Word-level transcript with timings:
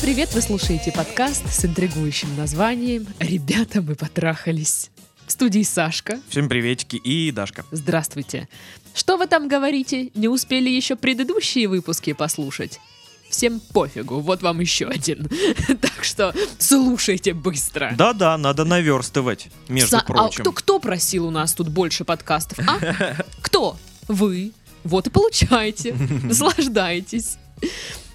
Привет! 0.00 0.32
Вы 0.32 0.40
слушаете 0.40 0.92
подкаст 0.92 1.46
с 1.52 1.64
интригующим 1.64 2.34
названием 2.36 3.06
«Ребята, 3.18 3.82
мы 3.82 3.94
потрахались». 3.94 4.90
В 5.26 5.32
студии 5.32 5.62
Сашка. 5.62 6.18
Всем 6.28 6.48
приветики 6.48 6.96
и 6.96 7.30
Дашка. 7.30 7.64
Здравствуйте. 7.70 8.48
Что 8.94 9.16
вы 9.18 9.26
там 9.26 9.46
говорите? 9.46 10.10
Не 10.14 10.28
успели 10.28 10.70
еще 10.70 10.96
предыдущие 10.96 11.68
выпуски 11.68 12.14
послушать? 12.14 12.80
Всем 13.28 13.60
пофигу, 13.60 14.20
вот 14.20 14.42
вам 14.42 14.60
еще 14.60 14.86
один. 14.86 15.28
Так 15.80 16.02
что 16.02 16.34
слушайте 16.58 17.34
быстро. 17.34 17.92
Да-да, 17.96 18.36
надо 18.38 18.64
наверстывать, 18.64 19.48
между 19.68 19.98
Са- 19.98 20.04
прочим. 20.06 20.40
А 20.40 20.42
кто, 20.42 20.52
кто 20.52 20.80
просил 20.80 21.26
у 21.26 21.30
нас 21.30 21.52
тут 21.52 21.68
больше 21.68 22.04
подкастов, 22.04 22.58
а? 22.66 23.16
Кто? 23.42 23.76
Вы. 24.08 24.52
Вот 24.82 25.06
и 25.06 25.10
получайте. 25.10 25.94
Наслаждайтесь. 26.24 27.36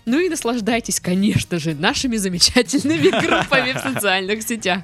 Ну 0.06 0.20
и 0.20 0.30
наслаждайтесь, 0.30 1.00
конечно 1.00 1.58
же, 1.60 1.74
нашими 1.74 2.18
замечательными 2.18 3.10
группами 3.26 3.74
в 3.74 3.80
социальных 3.80 4.44
сетях. 4.44 4.82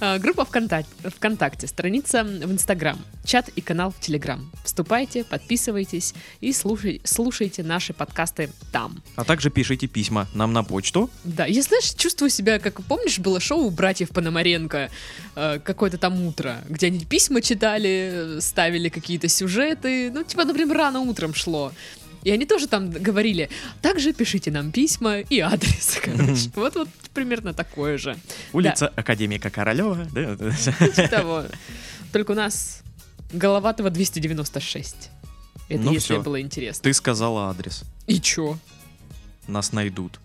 А, 0.00 0.18
Группа 0.18 0.44
ВКонтакте, 0.44 0.90
ВКонтакте, 1.16 1.66
страница 1.66 2.22
в 2.22 2.52
Инстаграм, 2.52 2.98
чат 3.24 3.48
и 3.48 3.60
канал 3.60 3.90
в 3.90 3.98
Телеграм. 4.00 4.50
Вступайте, 4.64 5.24
подписывайтесь 5.24 6.14
и 6.40 6.52
слушай- 6.52 7.00
слушайте 7.04 7.62
наши 7.62 7.92
подкасты 7.92 8.50
там. 8.70 9.02
А 9.16 9.24
также 9.24 9.50
пишите 9.50 9.86
письма 9.86 10.28
нам 10.34 10.52
на 10.52 10.62
почту. 10.62 11.10
Да, 11.24 11.46
я, 11.46 11.62
знаешь, 11.62 11.94
чувствую 11.94 12.30
себя, 12.30 12.58
как, 12.58 12.82
помнишь, 12.84 13.18
было 13.18 13.40
шоу 13.40 13.64
у 13.66 13.70
братьев 13.70 14.10
Пономаренко, 14.10 14.90
э, 15.34 15.58
какое-то 15.64 15.96
там 15.98 16.20
утро, 16.22 16.58
где 16.68 16.88
они 16.88 17.04
письма 17.04 17.40
читали, 17.40 18.36
э, 18.36 18.40
ставили 18.42 18.90
какие-то 18.90 19.28
сюжеты, 19.28 20.10
ну, 20.12 20.22
типа, 20.22 20.44
например, 20.44 20.76
рано 20.76 21.00
утром 21.00 21.34
шло. 21.34 21.72
И 22.26 22.30
они 22.32 22.44
тоже 22.44 22.66
там 22.66 22.90
говорили, 22.90 23.48
также 23.82 24.12
пишите 24.12 24.50
нам 24.50 24.72
письма 24.72 25.20
и 25.20 25.38
адрес, 25.38 26.00
короче. 26.04 26.50
Вот-вот 26.56 26.88
примерно 27.14 27.54
такое 27.54 27.98
же. 27.98 28.16
Улица 28.52 28.88
Академика 28.88 29.48
Королева. 29.48 30.08
Да. 30.12 30.34
Типа 30.34 31.08
того. 31.08 31.44
Только 32.12 32.32
у 32.32 32.34
нас 32.34 32.82
Головатого 33.32 33.90
296. 33.90 35.10
Это 35.68 35.80
Ну 35.80 35.92
если 35.92 36.18
было 36.18 36.40
интересно. 36.40 36.82
Ты 36.82 36.92
сказала 36.94 37.50
адрес. 37.50 37.84
И 38.08 38.20
чё? 38.20 38.58
Нас 39.46 39.70
найдут. 39.70 40.18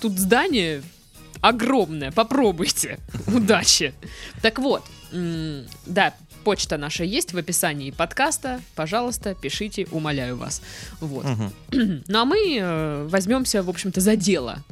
Тут 0.00 0.20
здание 0.20 0.84
огромное, 1.40 2.12
попробуйте. 2.12 3.00
Удачи. 3.26 3.92
Так 4.40 4.60
вот, 4.60 4.84
да, 5.10 6.14
почта 6.40 6.76
наша 6.76 7.04
есть 7.04 7.32
в 7.32 7.38
описании 7.38 7.90
подкаста. 7.90 8.60
Пожалуйста, 8.74 9.34
пишите, 9.34 9.86
умоляю 9.90 10.36
вас. 10.36 10.62
Вот. 11.00 11.24
Мгм. 11.24 11.52
Ну 12.08 12.18
а 12.18 12.24
мы 12.24 12.58
э, 12.58 13.06
возьмемся, 13.08 13.62
в 13.62 13.70
общем-то, 13.70 14.00
за 14.00 14.16
дело. 14.16 14.62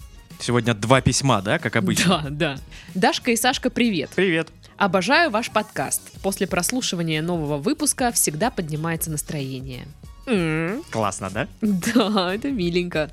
Сегодня 0.41 0.75
два 0.75 1.01
письма, 1.01 1.43
да, 1.43 1.59
как 1.59 1.77
обычно? 1.77 2.23
Да, 2.31 2.31
да. 2.31 2.59
Дашка 2.95 3.31
и 3.33 3.37
Сашка, 3.37 3.71
привет. 3.71 4.11
Привет. 4.15 4.49
Обожаю 4.77 5.31
ваш 5.31 5.51
подкаст. 5.51 6.01
После 6.23 6.47
прослушивания 6.47 7.21
нового 7.23 7.57
выпуска 7.59 8.13
всегда 8.13 8.51
поднимается 8.51 9.11
настроение. 9.11 9.87
М, 10.27 10.85
Классно, 10.91 11.31
да? 11.31 11.49
Да, 11.61 12.35
это 12.35 12.51
миленько. 12.51 13.11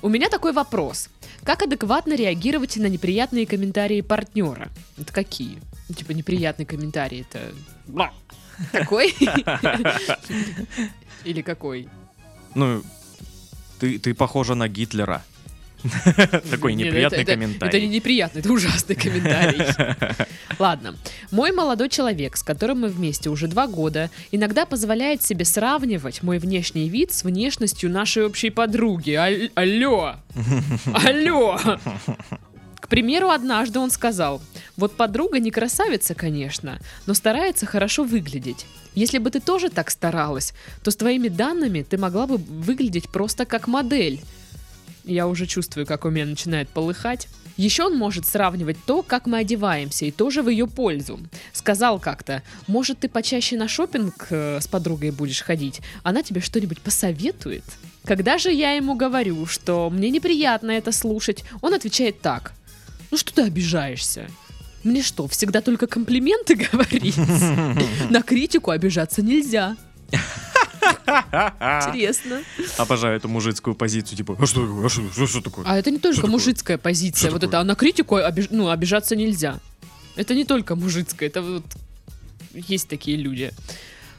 У 0.00 0.08
меня 0.08 0.28
такой 0.30 0.52
вопрос. 0.52 1.08
Как 1.44 1.62
адекватно 1.62 2.14
реагировать 2.14 2.76
на 2.76 2.86
неприятные 2.86 3.46
комментарии 3.46 4.00
партнера? 4.00 4.68
Это 4.96 5.12
какие? 5.12 5.58
Ну, 5.88 5.94
Типа 5.94 6.12
неприятный 6.12 6.64
комментарий 6.64 7.26
это... 7.28 7.52
Такой? 8.70 9.14
Или 11.24 11.42
какой? 11.42 11.88
Ну, 12.54 12.82
ты, 13.80 13.98
ты 13.98 14.14
похожа 14.14 14.54
на 14.54 14.68
Гитлера. 14.68 15.22
Такой 16.50 16.74
неприятный 16.74 17.22
это- 17.22 17.32
это- 17.32 17.40
не 17.40 17.46
комментарий. 17.46 17.88
неприятный, 17.88 18.40
это 18.40 18.52
ужасный 18.52 18.94
комментарий. 18.94 19.66
Ладно. 20.60 20.94
Мой 21.32 21.50
молодой 21.50 21.88
человек, 21.88 22.36
с 22.36 22.44
которым 22.44 22.82
мы 22.82 22.88
вместе 22.88 23.30
уже 23.30 23.48
два 23.48 23.66
года, 23.66 24.08
иногда 24.30 24.64
позволяет 24.64 25.24
себе 25.24 25.44
сравнивать 25.44 26.22
мой 26.22 26.38
внешний 26.38 26.88
вид 26.88 27.12
с 27.12 27.24
внешностью 27.24 27.90
нашей 27.90 28.24
общей 28.26 28.50
подруги. 28.50 29.10
Алло! 29.56 30.14
Алло! 30.94 31.58
К 32.82 32.88
примеру, 32.88 33.30
однажды 33.30 33.78
он 33.78 33.92
сказал, 33.92 34.42
вот 34.76 34.96
подруга 34.96 35.38
не 35.38 35.52
красавица, 35.52 36.16
конечно, 36.16 36.80
но 37.06 37.14
старается 37.14 37.64
хорошо 37.64 38.02
выглядеть. 38.02 38.66
Если 38.94 39.18
бы 39.18 39.30
ты 39.30 39.38
тоже 39.38 39.70
так 39.70 39.88
старалась, 39.88 40.52
то 40.82 40.90
с 40.90 40.96
твоими 40.96 41.28
данными 41.28 41.86
ты 41.88 41.96
могла 41.96 42.26
бы 42.26 42.38
выглядеть 42.38 43.08
просто 43.08 43.46
как 43.46 43.68
модель. 43.68 44.20
Я 45.04 45.28
уже 45.28 45.46
чувствую, 45.46 45.86
как 45.86 46.04
у 46.04 46.10
меня 46.10 46.26
начинает 46.26 46.68
полыхать. 46.68 47.28
Еще 47.56 47.84
он 47.84 47.96
может 47.96 48.26
сравнивать 48.26 48.78
то, 48.84 49.02
как 49.02 49.26
мы 49.26 49.38
одеваемся, 49.38 50.04
и 50.04 50.10
тоже 50.10 50.42
в 50.42 50.48
ее 50.48 50.66
пользу. 50.66 51.20
Сказал 51.52 52.00
как-то, 52.00 52.42
может, 52.66 52.98
ты 52.98 53.08
почаще 53.08 53.56
на 53.56 53.68
шопинг 53.68 54.26
с 54.28 54.66
подругой 54.66 55.12
будешь 55.12 55.42
ходить, 55.42 55.80
она 56.02 56.24
тебе 56.24 56.40
что-нибудь 56.40 56.80
посоветует? 56.80 57.64
Когда 58.04 58.38
же 58.38 58.50
я 58.50 58.72
ему 58.72 58.96
говорю, 58.96 59.46
что 59.46 59.88
мне 59.88 60.10
неприятно 60.10 60.72
это 60.72 60.90
слушать, 60.90 61.44
он 61.60 61.74
отвечает 61.74 62.20
так. 62.20 62.52
Ну 63.12 63.16
что 63.18 63.32
ты 63.34 63.42
обижаешься? 63.42 64.28
Мне 64.82 65.02
что, 65.02 65.28
всегда 65.28 65.60
только 65.60 65.86
комплименты 65.86 66.54
говорить? 66.72 67.16
На 68.10 68.22
критику 68.22 68.70
обижаться 68.72 69.22
нельзя. 69.22 69.76
Интересно. 71.06 72.42
Обожаю 72.78 73.16
эту 73.16 73.28
мужицкую 73.28 73.74
позицию, 73.76 74.16
типа, 74.16 74.36
а 74.40 74.46
что, 74.46 74.66
такое? 74.66 74.86
а 74.86 74.88
что, 74.88 75.02
что- 75.12 75.26
что 75.26 75.40
такое? 75.40 75.64
А 75.68 75.76
это 75.78 75.90
не 75.90 75.98
только 75.98 76.14
Что 76.14 76.22
такое? 76.22 76.32
мужицкая 76.32 76.78
позиция, 76.78 77.28
Что 77.28 77.32
вот 77.32 77.40
такое? 77.42 77.48
это, 77.50 77.60
а 77.60 77.64
на 77.64 77.74
критику 77.74 78.16
обиж- 78.16 78.48
ну, 78.50 78.70
обижаться 78.70 79.14
нельзя. 79.14 79.60
Это 80.16 80.34
не 80.34 80.44
только 80.44 80.74
мужицкая, 80.74 81.28
это 81.28 81.42
вот 81.42 81.64
есть 82.54 82.88
такие 82.88 83.16
люди. 83.16 83.52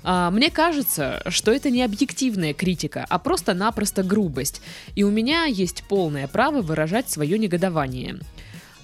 А, 0.03 0.31
мне 0.31 0.49
кажется, 0.51 1.21
что 1.29 1.51
это 1.51 1.69
не 1.69 1.81
объективная 1.83 2.53
критика, 2.53 3.05
а 3.09 3.19
просто-напросто 3.19 4.03
грубость. 4.03 4.61
И 4.95 5.03
у 5.03 5.11
меня 5.11 5.45
есть 5.45 5.83
полное 5.89 6.27
право 6.27 6.61
выражать 6.61 7.09
свое 7.09 7.37
негодование. 7.39 8.19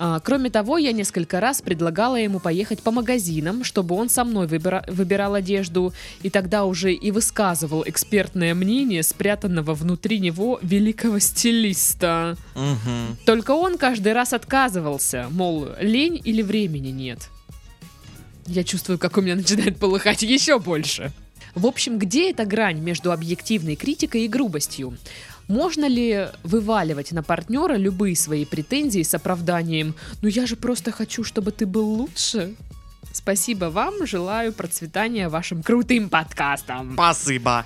А, 0.02 0.22
кроме 0.22 0.50
того, 0.50 0.78
я 0.78 0.94
несколько 0.94 1.42
раз 1.42 1.62
предлагала 1.62 2.16
ему 2.16 2.40
поехать 2.40 2.82
по 2.82 2.90
магазинам, 2.90 3.66
чтобы 3.66 3.96
он 3.96 4.10
со 4.10 4.24
мной 4.24 4.48
выбира- 4.48 4.86
выбирал 4.88 5.34
одежду, 5.34 5.94
и 6.24 6.30
тогда 6.30 6.64
уже 6.64 6.94
и 6.94 7.12
высказывал 7.12 7.84
экспертное 7.86 8.56
мнение 8.56 9.04
спрятанного 9.04 9.74
внутри 9.74 10.20
него 10.20 10.58
великого 10.62 11.20
стилиста. 11.20 12.38
Мгм. 12.56 13.18
Только 13.26 13.52
он 13.52 13.78
каждый 13.78 14.14
раз 14.14 14.32
отказывался, 14.32 15.28
мол, 15.32 15.68
лень 15.82 16.22
или 16.24 16.42
времени 16.42 16.90
нет. 16.90 17.30
Я 18.48 18.64
чувствую, 18.64 18.98
как 18.98 19.18
у 19.18 19.22
меня 19.22 19.36
начинает 19.36 19.78
полыхать 19.78 20.24
еще 20.24 20.60
больше. 20.60 21.12
В 21.56 21.66
общем, 21.66 22.00
где 22.00 22.32
эта 22.32 22.46
грань 22.46 22.80
между 22.80 23.12
объективной 23.12 23.76
критикой 23.76 24.26
и 24.26 24.28
грубостью? 24.30 24.98
Можно 25.50 25.86
ли 25.86 26.28
вываливать 26.44 27.12
на 27.12 27.24
партнера 27.24 27.76
любые 27.76 28.16
свои 28.16 28.46
претензии 28.46 29.02
с 29.02 29.16
оправданием 29.16 29.96
«Ну 30.22 30.30
я 30.30 30.46
же 30.46 30.56
просто 30.56 30.92
хочу, 30.92 31.24
чтобы 31.24 31.52
ты 31.52 31.66
был 31.66 31.86
лучше»? 31.86 32.54
Спасибо 33.12 33.66
вам, 33.66 34.06
желаю 34.06 34.54
процветания 34.54 35.28
вашим 35.28 35.64
крутым 35.64 36.10
подкастам. 36.10 36.94
Спасибо. 36.94 37.66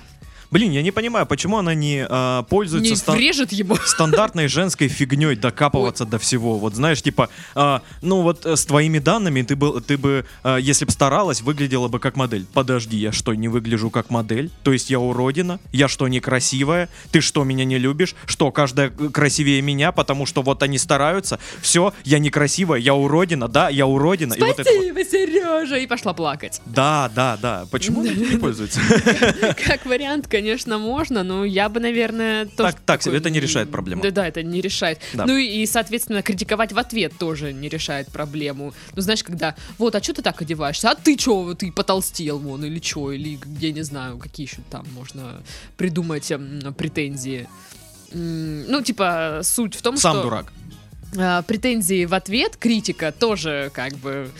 Блин, 0.54 0.70
я 0.70 0.82
не 0.82 0.92
понимаю, 0.92 1.26
почему 1.26 1.58
она 1.58 1.74
не 1.74 2.06
а, 2.08 2.44
пользуется 2.44 2.90
Не 2.90 2.96
стан- 2.96 3.16
врежет 3.16 3.50
ему. 3.50 3.74
стандартной 3.74 4.46
женской 4.46 4.86
фигней 4.86 5.34
докапываться 5.34 6.04
до 6.04 6.20
всего. 6.20 6.60
Вот 6.60 6.76
знаешь, 6.76 7.02
типа, 7.02 7.28
а, 7.56 7.82
ну 8.02 8.22
вот 8.22 8.46
э, 8.46 8.54
с 8.54 8.64
твоими 8.64 9.00
данными 9.00 9.42
ты 9.42 9.56
бы, 9.56 9.80
ты 9.80 9.98
бы, 9.98 10.24
а, 10.44 10.58
если 10.58 10.84
бы 10.84 10.92
старалась, 10.92 11.40
выглядела 11.42 11.88
бы 11.88 11.98
как 11.98 12.14
модель. 12.14 12.46
Подожди, 12.54 12.96
я 12.96 13.10
что, 13.10 13.34
не 13.34 13.48
выгляжу 13.48 13.90
как 13.90 14.10
модель? 14.10 14.48
То 14.62 14.72
есть 14.72 14.90
я 14.90 15.00
уродина? 15.00 15.58
Я 15.72 15.88
что, 15.88 16.06
некрасивая? 16.06 16.88
Ты 17.10 17.20
что, 17.20 17.42
меня 17.42 17.64
не 17.64 17.78
любишь? 17.78 18.14
Что, 18.24 18.52
каждая 18.52 18.92
э, 18.96 19.08
красивее 19.08 19.60
меня, 19.60 19.90
потому 19.90 20.24
что 20.24 20.42
вот 20.42 20.62
они 20.62 20.78
стараются? 20.78 21.40
Все, 21.62 21.92
я 22.04 22.20
некрасивая, 22.20 22.78
я 22.78 22.94
уродина, 22.94 23.48
да, 23.48 23.70
я 23.70 23.88
уродина. 23.88 24.34
И 24.34 24.40
вот 24.40 24.60
это 24.60 24.70
вот. 24.70 24.84
Спасибо, 24.84 25.04
Сережа! 25.04 25.78
И 25.78 25.88
пошла 25.88 26.12
плакать. 26.12 26.60
Да, 26.64 27.10
да, 27.12 27.36
да. 27.42 27.66
Почему 27.72 28.02
не 28.04 28.38
пользуется? 28.38 28.78
Как 29.66 29.84
вариант, 29.84 30.28
конечно, 30.28 30.43
можно, 30.78 31.22
но 31.22 31.44
я 31.44 31.68
бы, 31.68 31.80
наверное, 31.80 32.46
тоже... 32.46 32.72
Так- 32.72 32.80
так 32.80 33.02
себе, 33.02 33.18
это 33.18 33.30
не 33.30 33.40
решает 33.40 33.70
проблему. 33.70 34.02
Да, 34.02 34.10
да, 34.10 34.28
это 34.28 34.42
не 34.42 34.60
решает. 34.60 35.00
Да. 35.14 35.26
Ну 35.26 35.36
и, 35.36 35.64
соответственно, 35.66 36.22
критиковать 36.22 36.72
в 36.72 36.78
ответ 36.78 37.12
тоже 37.18 37.52
не 37.52 37.68
решает 37.68 38.08
проблему. 38.08 38.74
Ну, 38.94 39.02
знаешь, 39.02 39.22
когда, 39.24 39.54
вот, 39.78 39.94
а 39.94 40.02
что 40.02 40.14
ты 40.14 40.22
так 40.22 40.40
одеваешься? 40.42 40.90
А 40.90 40.94
ты 40.94 41.18
что, 41.18 41.54
ты 41.54 41.72
потолстел, 41.72 42.38
вон, 42.38 42.64
или 42.64 42.80
что? 42.80 43.12
Или, 43.12 43.38
я 43.60 43.72
не 43.72 43.82
знаю, 43.82 44.18
какие 44.18 44.46
еще 44.46 44.58
там 44.70 44.86
можно 44.94 45.42
придумать 45.76 46.30
м, 46.30 46.74
претензии. 46.76 47.48
М, 48.12 48.64
Ну, 48.70 48.82
типа, 48.82 49.40
суть 49.42 49.74
в 49.74 49.82
том, 49.82 49.96
Сам 49.96 50.14
что... 50.14 50.22
дурак. 50.24 50.52
а, 51.16 51.42
претензии 51.42 52.04
в 52.04 52.14
ответ, 52.14 52.56
критика 52.56 53.12
тоже 53.12 53.70
как 53.74 53.94
бы 53.94 54.30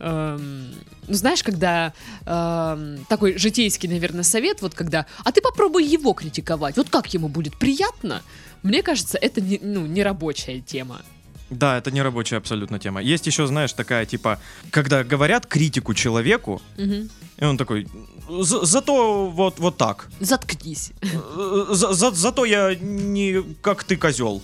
эм, 0.00 0.74
ну, 1.08 1.14
знаешь, 1.14 1.42
когда 1.42 1.92
эм, 2.26 3.04
такой 3.08 3.38
житейский, 3.38 3.88
наверное, 3.88 4.22
совет, 4.24 4.62
вот 4.62 4.74
когда, 4.74 5.06
а 5.24 5.30
ты 5.32 5.40
попробуй 5.40 5.84
его 5.84 6.12
критиковать, 6.12 6.76
вот 6.76 6.90
как 6.90 7.14
ему 7.14 7.28
будет 7.28 7.56
приятно, 7.58 8.22
мне 8.62 8.82
кажется, 8.82 9.18
это 9.18 9.40
не, 9.40 9.58
ну, 9.62 9.86
не 9.86 10.02
рабочая 10.02 10.60
тема. 10.60 11.02
Да, 11.50 11.78
это 11.78 11.90
не 11.90 12.00
рабочая 12.02 12.36
абсолютно 12.36 12.78
тема. 12.78 13.02
Есть 13.02 13.26
еще, 13.26 13.46
знаешь, 13.46 13.72
такая 13.72 14.06
типа, 14.06 14.38
когда 14.70 15.02
говорят 15.02 15.46
критику 15.46 15.94
человеку, 15.94 16.62
Мгм. 16.78 17.10
и 17.38 17.44
он 17.44 17.56
такой, 17.58 17.88
«За- 18.28 18.64
зато 18.64 19.28
вот, 19.30 19.58
вот 19.58 19.76
так. 19.76 20.08
Заткнись. 20.20 20.92
Э, 21.02 21.66
за- 21.74 21.92
за- 21.92 22.12
зато 22.12 22.44
я 22.44 22.76
не 22.76 23.42
как 23.62 23.82
ты 23.82 23.96
козел. 23.96 24.40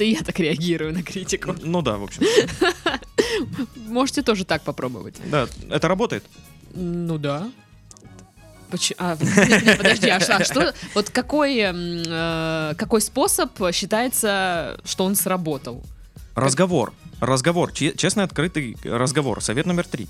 Это 0.00 0.04
я 0.06 0.22
так 0.22 0.38
реагирую 0.38 0.94
на 0.94 1.02
критику. 1.02 1.54
Ну 1.62 1.82
да, 1.82 1.98
в 1.98 2.04
общем. 2.04 2.22
Можете 3.86 4.22
тоже 4.22 4.46
так 4.46 4.62
попробовать. 4.62 5.16
Да, 5.26 5.46
это 5.68 5.88
работает. 5.88 6.24
Ну 6.74 7.18
да. 7.18 7.50
Поч- 8.70 8.94
а, 8.96 9.14
нет, 9.20 9.62
нет, 9.64 9.76
подожди, 9.76 10.08
а, 10.08 10.16
а 10.16 10.44
что, 10.44 10.72
вот 10.94 11.10
какой, 11.10 11.58
м, 11.58 12.02
э, 12.06 12.74
какой 12.78 13.02
способ 13.02 13.50
считается, 13.74 14.80
что 14.86 15.04
он 15.04 15.16
сработал? 15.16 15.82
Разговор. 16.34 16.94
Разговор. 17.20 17.70
Че- 17.72 17.92
Честный, 17.94 18.24
открытый 18.24 18.78
разговор. 18.84 19.42
Совет 19.42 19.66
номер 19.66 19.86
три. 19.86 20.08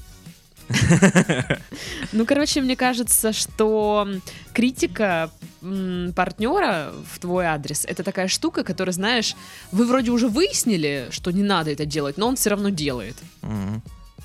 Ну, 2.12 2.26
короче, 2.26 2.60
мне 2.60 2.76
кажется, 2.76 3.32
что 3.32 4.08
критика 4.52 5.30
партнера 5.60 6.92
в 7.12 7.18
твой 7.18 7.46
адрес 7.46 7.84
это 7.84 8.02
такая 8.02 8.28
штука, 8.28 8.64
которая, 8.64 8.92
знаешь, 8.92 9.36
вы 9.72 9.84
вроде 9.84 10.10
уже 10.10 10.28
выяснили, 10.28 11.08
что 11.10 11.30
не 11.30 11.42
надо 11.42 11.70
это 11.70 11.86
делать, 11.86 12.16
но 12.16 12.28
он 12.28 12.36
все 12.36 12.50
равно 12.50 12.70
делает. 12.70 13.16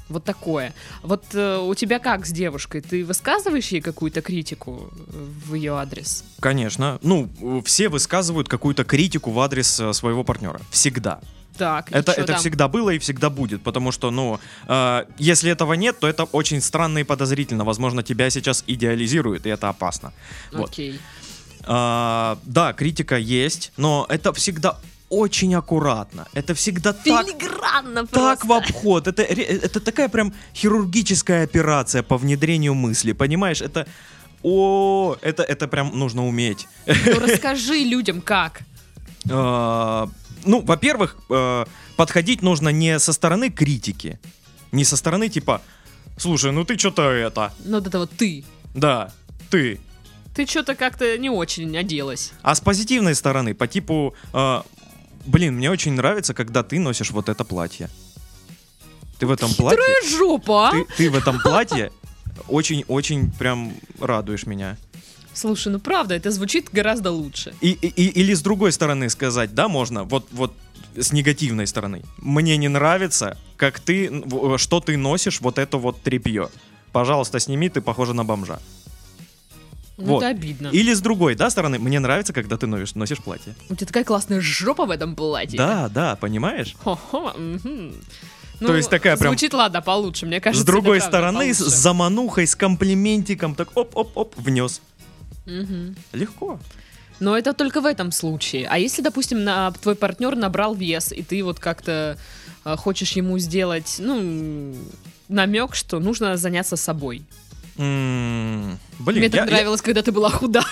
Вот 0.07 0.23
такое. 0.23 0.73
Вот 1.01 1.23
э, 1.33 1.57
у 1.57 1.73
тебя 1.73 1.97
как 1.97 2.27
с 2.27 2.31
девушкой? 2.31 2.81
Ты 2.81 3.03
высказываешь 3.03 3.69
ей 3.69 3.81
какую-то 3.81 4.21
критику 4.21 4.91
э, 4.93 5.27
в 5.47 5.55
ее 5.55 5.73
адрес? 5.79 6.23
Конечно. 6.39 6.99
Ну, 7.01 7.27
все 7.65 7.89
высказывают 7.89 8.47
какую-то 8.47 8.83
критику 8.83 9.31
в 9.31 9.39
адрес 9.39 9.79
э, 9.79 9.93
своего 9.93 10.23
партнера. 10.23 10.61
Всегда. 10.69 11.21
Так, 11.57 11.91
Это, 11.91 12.11
это 12.11 12.25
там? 12.25 12.37
всегда 12.37 12.67
было 12.67 12.89
и 12.89 12.99
всегда 12.99 13.29
будет, 13.29 13.61
потому 13.63 13.91
что, 13.91 14.11
ну, 14.11 14.39
э, 14.67 15.05
если 15.17 15.51
этого 15.51 15.73
нет, 15.73 15.99
то 15.99 16.07
это 16.07 16.25
очень 16.25 16.61
странно 16.61 16.99
и 16.99 17.03
подозрительно. 17.03 17.63
Возможно, 17.63 18.03
тебя 18.03 18.29
сейчас 18.29 18.63
идеализируют, 18.67 19.45
и 19.45 19.49
это 19.49 19.69
опасно. 19.69 20.11
Вот. 20.51 20.69
Окей. 20.69 20.99
А, 21.63 22.37
да, 22.43 22.73
критика 22.73 23.17
есть, 23.17 23.71
но 23.77 24.05
это 24.09 24.33
всегда 24.33 24.77
очень 25.09 25.55
аккуратно. 25.55 26.27
Это 26.33 26.53
всегда 26.53 26.93
так, 26.93 27.25
Филигранно 27.25 28.05
так 28.05 28.43
в 28.43 28.47
просто. 28.47 28.69
обход. 28.69 29.07
Это, 29.07 29.21
это 29.21 29.79
такая 29.79 30.09
прям 30.09 30.33
хирургическая 30.53 31.43
операция 31.43 32.03
по 32.03 32.17
внедрению 32.17 32.73
мысли, 32.73 33.13
понимаешь? 33.13 33.61
Это... 33.61 33.87
О, 34.43 35.15
это, 35.21 35.41
это 35.41 35.67
прям 35.67 35.97
нужно 35.97 36.27
уметь. 36.27 36.67
Ну, 36.85 37.19
расскажи 37.19 37.79
людям, 37.79 38.21
как. 38.21 38.61
Ну, 40.45 40.61
во-первых, 40.61 41.17
э, 41.29 41.65
подходить 41.95 42.41
нужно 42.41 42.69
не 42.69 42.99
со 42.99 43.13
стороны 43.13 43.49
критики, 43.49 44.19
не 44.71 44.83
со 44.83 44.95
стороны 44.97 45.29
типа, 45.29 45.61
слушай, 46.17 46.51
ну 46.51 46.63
ты 46.65 46.77
что-то 46.77 47.03
это, 47.11 47.51
Ну, 47.63 47.77
вот 47.79 47.87
это 47.87 47.99
вот 47.99 48.11
ты. 48.11 48.43
да, 48.73 49.11
ты, 49.49 49.79
Ты 50.35 50.45
что-то 50.45 50.75
как-то 50.75 51.17
не 51.17 51.29
очень 51.29 51.75
оделась. 51.77 52.31
а 52.41 52.53
с 52.55 52.61
позитивной 52.61 53.15
стороны 53.15 53.53
по 53.53 53.67
типу, 53.67 54.13
э, 54.33 54.61
блин, 55.25 55.55
мне 55.55 55.71
очень 55.71 55.93
нравится, 55.93 56.33
когда 56.33 56.61
ты 56.63 56.79
носишь 56.79 57.11
вот 57.11 57.29
это 57.29 57.43
платье. 57.43 57.89
Ты 59.19 59.27
в 59.27 59.31
этом 59.31 59.53
платье, 59.53 59.81
Хитрая 59.81 60.17
жопа, 60.19 60.69
а? 60.69 60.71
ты, 60.71 60.85
ты 60.97 61.09
в 61.09 61.15
этом 61.15 61.39
платье 61.39 61.91
очень-очень 62.49 63.31
прям 63.31 63.73
радуешь 63.99 64.45
меня. 64.45 64.77
Слушай, 65.35 65.71
ну 65.73 65.79
правда, 65.79 66.15
это 66.15 66.31
звучит 66.31 66.69
гораздо 66.71 67.11
лучше. 67.11 67.53
И, 67.61 67.71
и- 67.71 68.21
или 68.21 68.33
с 68.33 68.41
другой 68.41 68.71
стороны 68.71 69.09
сказать, 69.09 69.53
да, 69.53 69.67
можно, 69.67 70.03
вот, 70.05 70.27
вот 70.31 70.53
с 70.95 71.11
негативной 71.11 71.67
стороны. 71.67 72.01
Мне 72.17 72.55
не 72.57 72.69
нравится, 72.69 73.37
как 73.57 73.79
ты, 73.79 74.09
в- 74.25 74.57
что 74.57 74.79
ты 74.79 74.97
носишь 74.97 75.41
вот 75.41 75.59
это 75.59 75.77
вот 75.77 76.01
тряпье. 76.01 76.49
Пожалуйста, 76.93 77.39
сними, 77.39 77.67
ты 77.69 77.81
похожа 77.81 78.13
на 78.13 78.23
бомжа. 78.23 78.59
Ну, 79.97 80.05
Вот. 80.05 80.23
это 80.23 80.27
обидно. 80.31 80.67
Или 80.69 80.93
с 80.93 80.99
другой, 81.01 81.35
да, 81.35 81.49
стороны, 81.49 81.79
мне 81.79 81.99
нравится, 81.99 82.33
когда 82.33 82.57
ты 82.57 82.67
носишь, 82.67 82.95
носишь 82.95 83.19
платье. 83.19 83.55
У 83.69 83.75
тебя 83.75 83.87
такая 83.87 84.03
классная 84.03 84.41
жопа 84.41 84.85
в 84.85 84.91
этом 84.91 85.15
платье. 85.15 85.57
Да, 85.57 85.89
да, 85.89 86.15
понимаешь? 86.17 86.75
Хо-хо. 86.83 87.33
Ну, 88.61 88.67
То 88.67 88.75
есть 88.77 88.89
такая 88.89 89.17
прям- 89.17 89.31
Звучит, 89.33 89.53
ладно, 89.53 89.81
получше, 89.81 90.25
мне 90.25 90.39
кажется. 90.39 90.63
с 90.63 90.65
другой 90.65 91.01
стороны, 91.01 91.53
с 91.53 91.57
заманухой, 91.57 92.47
с 92.47 92.55
комплиментиком, 92.55 93.53
так 93.53 93.75
оп-оп-оп, 93.75 94.33
внес. 94.37 94.81
Мгм. 95.45 95.95
Легко. 96.13 96.59
Но 97.19 97.37
это 97.37 97.53
только 97.53 97.79
в 97.81 97.85
этом 97.85 98.11
случае. 98.11 98.67
А 98.69 98.77
если, 98.77 99.01
допустим, 99.01 99.43
на, 99.43 99.71
твой 99.71 99.95
партнер 99.95 100.35
набрал 100.35 100.75
вес, 100.75 101.11
и 101.13 101.23
ты 101.23 101.43
вот 101.43 101.59
как-то 101.59 102.17
э, 102.65 102.75
хочешь 102.75 103.11
ему 103.13 103.39
сделать, 103.39 103.95
ну, 103.99 104.75
намек, 105.29 105.75
что 105.75 105.99
нужно 105.99 106.35
заняться 106.37 106.75
собой. 106.75 107.23
Блин, 107.77 108.77
Мне 108.99 109.29
так 109.29 109.33
я- 109.33 109.43
я- 109.43 109.51
нравилось, 109.51 109.81
когда 109.81 110.01
ты 110.01 110.13
была 110.13 110.29
худая, 110.29 110.65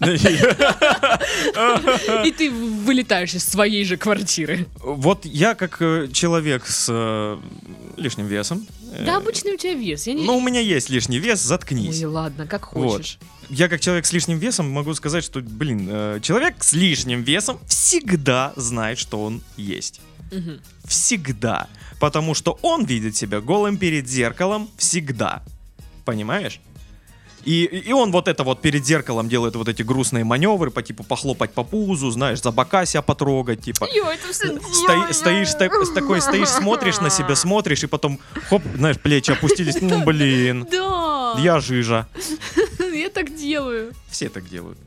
и 2.24 2.30
ты 2.32 2.50
вылетаешь 2.50 3.34
из 3.34 3.44
своей 3.44 3.84
же 3.84 3.96
квартиры. 3.96 4.66
Вот 4.82 5.24
я 5.24 5.54
как 5.54 5.76
э, 5.80 6.08
человек 6.12 6.66
с 6.66 6.86
э, 6.90 7.38
лишним 7.96 8.26
весом. 8.26 8.66
Э, 8.90 9.04
Да, 9.04 9.16
обычный 9.16 9.54
у 9.54 9.56
тебя 9.56 9.74
вес. 9.74 10.06
Я 10.06 10.14
не... 10.14 10.24
Ну, 10.24 10.36
у 10.36 10.40
меня 10.40 10.60
есть 10.60 10.90
лишний 10.90 11.18
вес, 11.18 11.40
заткнись. 11.40 12.02
Ой, 12.02 12.06
ладно, 12.08 12.46
как 12.46 12.74
Вот. 12.74 12.98
хочешь. 12.98 13.18
Я 13.48 13.68
как 13.68 13.80
человек 13.80 14.06
с 14.06 14.12
лишним 14.12 14.38
весом 14.38 14.70
могу 14.70 14.94
сказать, 14.94 15.24
что, 15.24 15.40
блин, 15.40 15.88
э, 15.90 16.20
человек 16.22 16.62
с 16.62 16.72
лишним 16.72 17.22
весом 17.22 17.58
всегда 17.66 18.52
знает, 18.56 18.98
что 18.98 19.22
он 19.22 19.42
есть. 19.56 20.00
Мгм. 20.30 20.60
Всегда. 20.84 21.68
Потому 21.98 22.34
что 22.34 22.58
он 22.62 22.84
видит 22.84 23.16
себя 23.16 23.40
голым 23.40 23.76
перед 23.76 24.08
зеркалом 24.08 24.68
всегда. 24.76 25.42
Понимаешь? 26.04 26.60
И, 27.44 27.64
и 27.64 27.92
он 27.92 28.12
вот 28.12 28.28
это 28.28 28.44
вот 28.44 28.60
перед 28.60 28.84
зеркалом 28.84 29.28
делает 29.28 29.56
вот 29.56 29.68
эти 29.68 29.82
грустные 29.82 30.24
маневры 30.24 30.70
по 30.70 30.82
типу 30.82 31.02
похлопать 31.04 31.52
по 31.52 31.64
пузу, 31.64 32.10
знаешь, 32.10 32.40
за 32.42 32.50
бока 32.52 32.84
себя 32.86 33.02
потрогать, 33.02 33.62
типа. 33.62 33.88
Ё, 33.94 34.06
это 34.10 34.32
всё 34.32 34.58
Стои- 34.72 35.12
стоишь 35.12 35.54
так- 35.54 35.72
такой, 35.94 36.20
стоишь, 36.20 36.48
смотришь 36.48 37.00
на 37.00 37.10
себя, 37.10 37.34
смотришь, 37.36 37.82
и 37.84 37.86
потом, 37.86 38.18
хоп, 38.48 38.62
знаешь, 38.76 38.98
плечи 38.98 39.30
опустились, 39.30 39.76
ну, 39.80 40.04
блин, 40.04 40.66
Да, 40.70 41.34
я 41.38 41.60
жижа. 41.60 42.06
я 42.92 43.08
так 43.08 43.34
делаю. 43.36 43.92
Все 44.10 44.28
так 44.28 44.48
делают. 44.48 44.78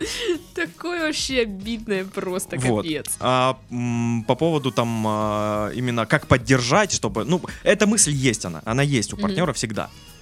Такое 0.53 1.07
вообще 1.07 1.41
обидное 1.41 2.05
просто, 2.05 2.57
Вот. 2.57 2.83
капец. 2.83 3.07
А 3.19 3.57
м, 3.71 4.23
по 4.27 4.35
поводу 4.35 4.71
там 4.71 5.03
а, 5.07 5.71
именно 5.71 6.05
как 6.05 6.27
поддержать, 6.27 6.91
чтобы, 6.91 7.25
ну, 7.25 7.41
эта 7.63 7.87
мысль 7.87 8.11
есть 8.11 8.45
она, 8.45 8.61
она 8.65 8.83
есть 8.83 9.13
у 9.13 9.17
партнера 9.17 9.53
всегда, 9.53 9.83
а, 9.85 10.12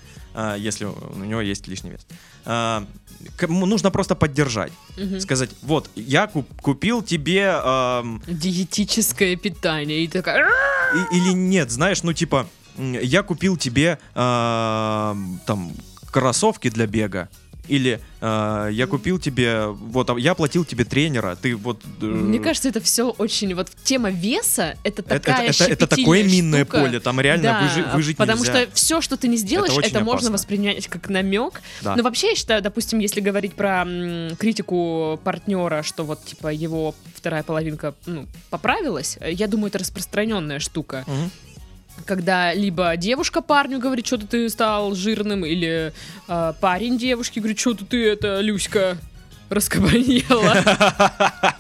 если 0.58 0.86
у 0.86 1.18
него 1.24 1.42
есть 1.42 1.68
лишний 1.68 1.92
вес. 1.92 2.06
А, 2.46 2.86
нужно 3.48 3.92
просто 3.92 4.16
поддержать, 4.16 4.72
Мгм. 4.98 5.20
сказать, 5.20 5.52
вот, 5.62 5.90
я 5.96 6.28
куп- 6.28 6.62
купил 6.62 7.02
тебе 7.04 7.54
Диетическое 8.28 9.36
питание. 9.36 10.04
И 10.04 10.08
такая... 10.08 10.50
Или 11.12 11.34
нет, 11.34 11.72
знаешь, 11.72 12.04
ну 12.04 12.14
типа, 12.14 12.48
я 12.78 13.24
купил 13.24 13.58
тебе 13.58 14.00
а, 14.16 15.16
там 15.46 15.72
кроссовки 16.12 16.70
для 16.70 16.88
бега. 16.88 17.30
Или 17.68 18.02
а, 18.20 18.68
я 18.70 18.88
купил 18.88 19.18
тебе, 19.20 19.68
вот, 19.68 20.10
а 20.10 20.18
я 20.20 20.34
платил 20.36 20.66
тебе 20.66 20.84
тренера, 20.84 21.38
ты 21.42 21.56
вот... 21.56 21.80
э, 22.02 22.06
Мне 22.06 22.40
кажется, 22.40 22.68
это 22.70 22.82
все 22.82 23.10
очень... 23.12 23.54
Вот 23.56 23.70
тема 23.84 24.10
веса, 24.10 24.76
это 24.84 25.02
это, 25.04 25.20
такая 25.20 25.50
это, 25.50 25.64
это 25.66 25.88
такое 25.88 26.20
щепетильная 26.20 26.24
минное 26.44 26.66
штука. 26.66 26.80
поле, 26.82 27.00
там 27.00 27.22
реально 27.22 27.44
Да, 27.44 27.62
выжи- 27.64 27.96
выжить 27.96 28.18
потому 28.18 28.40
нельзя. 28.44 28.64
что 28.64 28.72
все, 28.74 29.00
что 29.02 29.16
ты 29.16 29.28
не 29.28 29.38
сделаешь, 29.38 29.72
Это 29.78 29.88
это, 29.88 30.00
можно 30.04 30.32
воспринять 30.32 30.88
как 30.88 31.08
намек. 31.10 31.62
Да. 31.82 31.96
Но 31.96 32.04
вообще, 32.04 32.30
я 32.32 32.36
считаю, 32.36 32.62
допустим, 32.62 33.00
если 33.00 33.22
говорить 33.22 33.54
про 33.54 33.84
м, 33.88 34.36
критику 34.38 35.20
партнера, 35.24 35.84
что 35.84 36.04
вот, 36.04 36.26
типа, 36.26 36.48
его 36.52 36.96
вторая 37.16 37.44
половинка 37.44 37.94
ну, 38.06 38.26
поправилась, 38.50 39.18
э, 39.22 39.32
я 39.32 39.48
думаю, 39.48 39.68
это 39.68 39.78
распространенная 39.80 40.60
штука. 40.60 41.04
Мгм. 41.08 41.32
Когда 42.06 42.54
либо 42.54 42.96
девушка 42.98 43.42
парню 43.42 43.80
говорит, 43.80 44.06
что-то 44.06 44.28
ты 44.28 44.50
стал 44.50 44.96
жирным, 44.96 45.46
или 45.46 45.94
э, 46.28 46.54
парень 46.60 46.98
девушке 46.98 47.40
говорит, 47.40 47.60
что-то 47.60 47.86
ты, 47.86 48.08
это, 48.08 48.42
Люська, 48.42 48.98
раскабанела. 49.50 51.56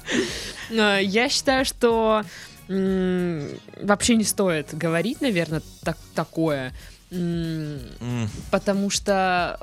Э, 0.69 1.00
Я 1.03 1.29
считаю, 1.29 1.65
что 1.65 2.24
вообще 2.67 4.15
не 4.15 4.24
стоит 4.24 4.74
говорить, 4.74 5.19
наверное, 5.19 5.62
так, 5.83 5.98
такое. 6.15 6.71
Потому 7.10 8.89
что, 8.89 9.60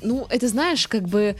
ну, 0.00 0.26
это 0.30 0.48
знаешь, 0.48 0.88
как 0.88 1.02
бы 1.02 1.36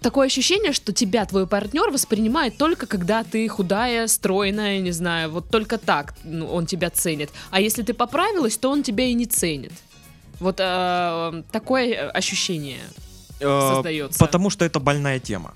такое 0.00 0.26
ощущение, 0.26 0.72
что 0.72 0.92
тебя 0.92 1.24
твой 1.26 1.46
партнер 1.46 1.90
воспринимает 1.90 2.56
только 2.56 2.86
когда 2.86 3.24
ты 3.24 3.48
худая, 3.48 4.06
стройная, 4.06 4.80
не 4.80 4.92
знаю, 4.92 5.30
вот 5.30 5.48
только 5.48 5.78
так 5.78 6.14
ну, 6.24 6.46
он 6.46 6.66
тебя 6.66 6.90
ценит. 6.90 7.30
А 7.50 7.60
если 7.60 7.82
ты 7.82 7.94
поправилась, 7.94 8.56
то 8.56 8.70
он 8.70 8.82
тебя 8.82 9.04
и 9.04 9.14
не 9.14 9.26
ценит. 9.26 9.72
Вот 10.40 10.56
э, 10.60 11.42
такое 11.50 12.10
ощущение 12.10 12.80
Э, 13.40 13.72
создается. 13.74 14.18
Потому 14.18 14.50
что 14.50 14.64
это 14.64 14.80
больная 14.80 15.18
тема. 15.18 15.54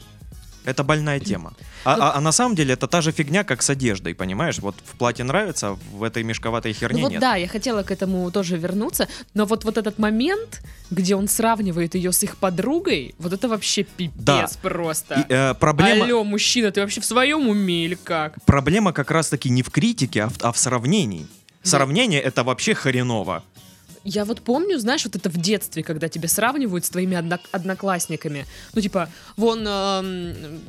Это 0.65 0.85
больная 0.85 1.19
тема. 1.21 1.55
А, 1.85 1.97
Ну- 1.97 2.03
а- 2.05 2.13
а 2.17 2.21
на 2.21 2.33
самом 2.33 2.55
деле 2.55 2.75
это 2.75 2.87
та 2.87 3.01
же 3.01 3.11
фигня, 3.13 3.43
как 3.45 3.63
с 3.63 3.71
одеждой, 3.71 4.15
понимаешь? 4.15 4.59
Вот 4.61 4.77
в 4.85 4.97
платье 4.97 5.25
нравится, 5.25 5.69
а 5.71 5.79
в 5.93 6.03
этой 6.03 6.23
мешковатой 6.23 6.73
Ну 6.73 6.79
херне 6.79 7.03
вот 7.03 7.11
нет. 7.13 7.21
да, 7.21 7.35
я 7.37 7.49
хотела 7.49 7.83
к 7.83 7.91
этому 7.91 8.31
тоже 8.31 8.57
вернуться, 8.57 9.09
но 9.35 9.45
вот, 9.45 9.65
вот 9.65 9.77
этот 9.79 9.99
момент, 9.99 10.63
где 10.91 11.17
он 11.17 11.27
сравнивает 11.29 11.95
ее 11.95 12.13
с 12.13 12.23
их 12.23 12.37
подругой, 12.37 13.15
вот 13.19 13.33
это 13.33 13.49
вообще 13.49 13.83
пипец 13.83 14.13
Да. 14.25 14.47
просто. 14.63 15.27
И, 15.29 15.33
э, 15.33 15.55
проблема, 15.55 16.05
Алло, 16.05 16.25
мужчина, 16.25 16.71
ты 16.71 16.81
вообще 16.81 17.01
в 17.01 17.05
своем 17.05 17.49
уме 17.49 17.85
или 17.87 17.95
как? 17.95 18.35
проблема 18.45 18.93
как 18.93 19.11
раз-таки 19.11 19.51
не 19.51 19.63
в 19.63 19.71
критике, 19.71 20.25
а 20.25 20.29
в, 20.29 20.35
а 20.43 20.53
в 20.53 20.59
сравнении. 20.59 21.27
Сравнение 21.65 22.21
это 22.21 22.43
вообще 22.43 22.75
хреново. 22.75 23.43
Я 24.05 24.25
вот 24.25 24.41
помню, 24.43 24.79
знаешь, 24.79 25.05
вот 25.05 25.17
это 25.17 25.31
в 25.31 25.37
детстве, 25.37 25.83
когда 25.83 26.09
тебя 26.09 26.29
сравнивают 26.29 26.85
с 26.85 26.91
твоими 26.91 27.17
однок- 27.17 27.49
одноклассниками. 27.53 28.47
Ну, 28.75 28.81
типа, 28.81 29.09
вон 29.37 29.67
эм, 29.67 30.61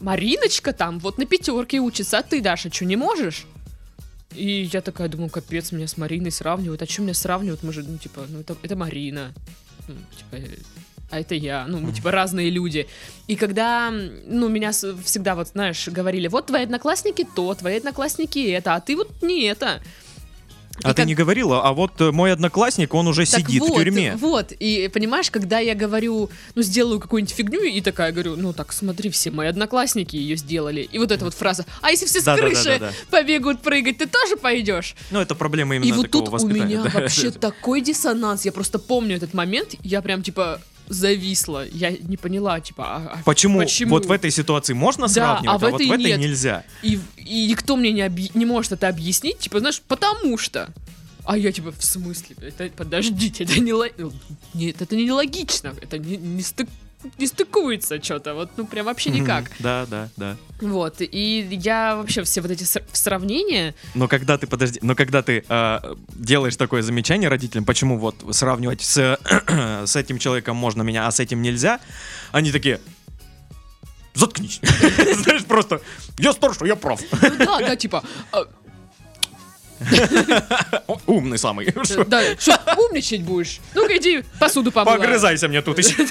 Мариночка 0.00 0.72
там 0.72 0.98
вот 0.98 1.18
на 1.18 1.26
пятерке 1.26 1.78
учится, 1.78 2.18
а 2.18 2.22
ты, 2.22 2.40
Даша, 2.40 2.72
что, 2.72 2.84
не 2.84 2.96
можешь? 2.96 3.46
И 4.34 4.68
я 4.72 4.80
такая 4.80 5.08
думаю, 5.08 5.30
капец, 5.30 5.72
меня 5.72 5.86
с 5.86 5.96
Мариной 5.96 6.30
сравнивают. 6.30 6.82
А 6.82 6.86
что 6.86 7.02
меня 7.02 7.14
сравнивают? 7.14 7.62
Мы 7.62 7.72
же, 7.72 7.82
ну, 7.82 7.98
типа, 7.98 8.24
ну, 8.28 8.40
это, 8.40 8.56
это 8.62 8.76
Марина. 8.76 9.32
Ну, 9.88 9.94
типа, 10.16 10.42
э, 10.42 10.56
а 11.10 11.20
это 11.20 11.34
я. 11.34 11.66
Ну, 11.68 11.78
мы, 11.78 11.92
типа, 11.92 12.10
разные 12.10 12.48
люди. 12.48 12.88
И 13.26 13.36
когда, 13.36 13.90
ну, 13.90 14.48
меня 14.48 14.72
всегда, 14.72 15.34
вот, 15.34 15.48
знаешь, 15.48 15.86
говорили, 15.88 16.28
вот 16.28 16.46
твои 16.46 16.62
одноклассники 16.62 17.26
то, 17.36 17.54
твои 17.54 17.76
одноклассники 17.76 18.50
это, 18.50 18.74
а 18.74 18.80
ты 18.80 18.96
вот 18.96 19.22
не 19.22 19.42
это. 19.42 19.82
А 20.84 20.88
И 20.90 20.92
ты 20.92 20.96
как- 21.02 21.06
не 21.06 21.14
говорила, 21.14 21.62
а 21.62 21.72
вот 21.72 22.00
э, 22.00 22.10
мой 22.10 22.32
одноклассник, 22.32 22.92
он 22.94 23.06
уже 23.08 23.24
так 23.30 23.40
сидит 23.40 23.60
вот, 23.60 23.70
в 23.72 23.74
тюрьме. 23.74 24.16
Вот, 24.16 24.52
и 24.52 24.88
понимаешь, 24.92 25.30
когда 25.30 25.58
я 25.58 25.74
говорю, 25.74 26.30
ну, 26.54 26.62
сделаю 26.62 27.00
какую-нибудь 27.00 27.34
фигню, 27.34 27.62
и 27.62 27.80
такая 27.80 28.12
говорю, 28.12 28.36
ну, 28.36 28.52
так, 28.52 28.72
смотри, 28.72 29.10
все 29.10 29.30
мои 29.30 29.48
одноклассники 29.48 30.16
ее 30.16 30.36
сделали. 30.36 30.88
И 30.92 30.98
вот 30.98 31.10
эта 31.12 31.24
вот 31.24 31.34
фраза, 31.34 31.64
а 31.80 31.90
если 31.90 32.06
все 32.06 32.20
с 32.20 32.24
крыши 32.24 32.64
Да-да-да-да-да. 32.64 32.92
побегут 33.10 33.62
прыгать, 33.62 33.98
ты 33.98 34.06
тоже 34.06 34.36
пойдешь? 34.36 34.94
Ну, 35.10 35.20
это 35.20 35.34
проблема 35.34 35.76
именно 35.76 35.88
И 35.88 35.92
вот 35.92 36.10
такого 36.10 36.38
тут 36.38 36.42
у 36.44 36.48
меня 36.48 36.82
да. 36.82 36.90
вообще 36.90 37.30
такой 37.42 37.80
диссонанс. 37.80 38.44
Я 38.44 38.52
просто 38.52 38.78
помню 38.78 39.16
этот 39.16 39.34
момент, 39.34 39.74
я 39.82 40.02
прям, 40.02 40.22
типа, 40.22 40.60
зависла. 40.92 41.66
Я 41.66 41.90
не 41.90 42.16
поняла, 42.16 42.60
типа, 42.60 42.84
а- 42.84 43.18
а 43.18 43.22
Почему? 43.24 43.58
Почему? 43.60 43.90
Вот 43.90 44.06
в 44.06 44.10
этой 44.10 44.30
ситуации 44.30 44.72
можно 44.74 45.06
Да, 45.06 45.12
сравнивать, 45.12 45.54
а 45.54 45.58
в 45.58 45.64
а, 45.64 45.70
вот 45.70 45.80
в 45.80 45.90
этой 45.92 45.96
нет. 46.10 46.20
нельзя. 46.20 46.64
И, 46.82 46.98
и 47.16 47.46
никто 47.48 47.76
мне 47.76 47.92
не, 47.92 48.02
объ- 48.02 48.30
не 48.34 48.44
может 48.46 48.72
это 48.72 48.88
объяснить, 48.88 49.38
типа, 49.38 49.58
знаешь, 49.60 49.80
потому 49.88 50.38
что. 50.38 50.68
А 51.24 51.36
я 51.38 51.52
типа, 51.52 51.72
в 51.72 51.84
смысле? 51.84 52.36
Это, 52.40 52.68
подождите, 52.76 53.44
это 53.44 53.60
не 53.60 53.72
ло- 53.72 54.12
Нет, 54.54 54.82
это 54.82 54.96
не 54.96 55.10
логично. 55.10 55.74
Это 55.80 55.98
не, 55.98 56.16
не, 56.16 56.42
стык- 56.42 56.68
не 57.18 57.26
стыкуется 57.26 58.02
что-то. 58.02 58.34
Вот, 58.34 58.50
ну, 58.56 58.66
прям 58.66 58.86
вообще 58.86 59.10
никак. 59.10 59.50
Да, 59.58 59.86
да, 59.86 60.08
да. 60.16 60.36
Вот. 60.60 60.96
И 61.00 61.48
я 61.50 61.96
вообще 61.96 62.22
все 62.22 62.40
вот 62.40 62.50
эти 62.50 62.62
сра- 62.62 62.84
сравнения. 62.92 63.74
Но 63.94 64.08
когда 64.08 64.38
ты, 64.38 64.46
подожди, 64.46 64.78
но 64.82 64.94
когда 64.94 65.22
ты 65.22 65.44
а, 65.48 65.96
делаешь 66.14 66.56
такое 66.56 66.82
замечание 66.82 67.28
родителям, 67.28 67.64
почему 67.64 67.98
вот 67.98 68.16
сравнивать 68.30 68.82
с, 68.82 69.18
с 69.86 69.96
этим 69.96 70.18
человеком 70.18 70.56
можно 70.56 70.82
меня, 70.82 71.06
а 71.06 71.10
с 71.10 71.20
этим 71.20 71.42
нельзя, 71.42 71.80
они 72.30 72.52
такие, 72.52 72.80
заткнись. 74.14 74.60
Знаешь, 75.22 75.44
просто, 75.44 75.80
я 76.18 76.32
старше, 76.32 76.66
я 76.66 76.76
прав. 76.76 77.00
Ну 77.10 77.36
да, 77.38 77.58
да, 77.58 77.76
типа, 77.76 78.04
а, 78.32 78.44
Умный 81.06 81.38
самый. 81.38 81.72
Да, 82.06 82.22
что, 82.38 82.60
умничать 82.76 83.22
будешь? 83.22 83.60
Ну-ка 83.74 83.96
иди 83.96 84.24
посуду 84.38 84.70
помой. 84.70 84.98
Погрызайся 84.98 85.48
мне 85.48 85.62
тут 85.62 85.78
еще. 85.78 85.94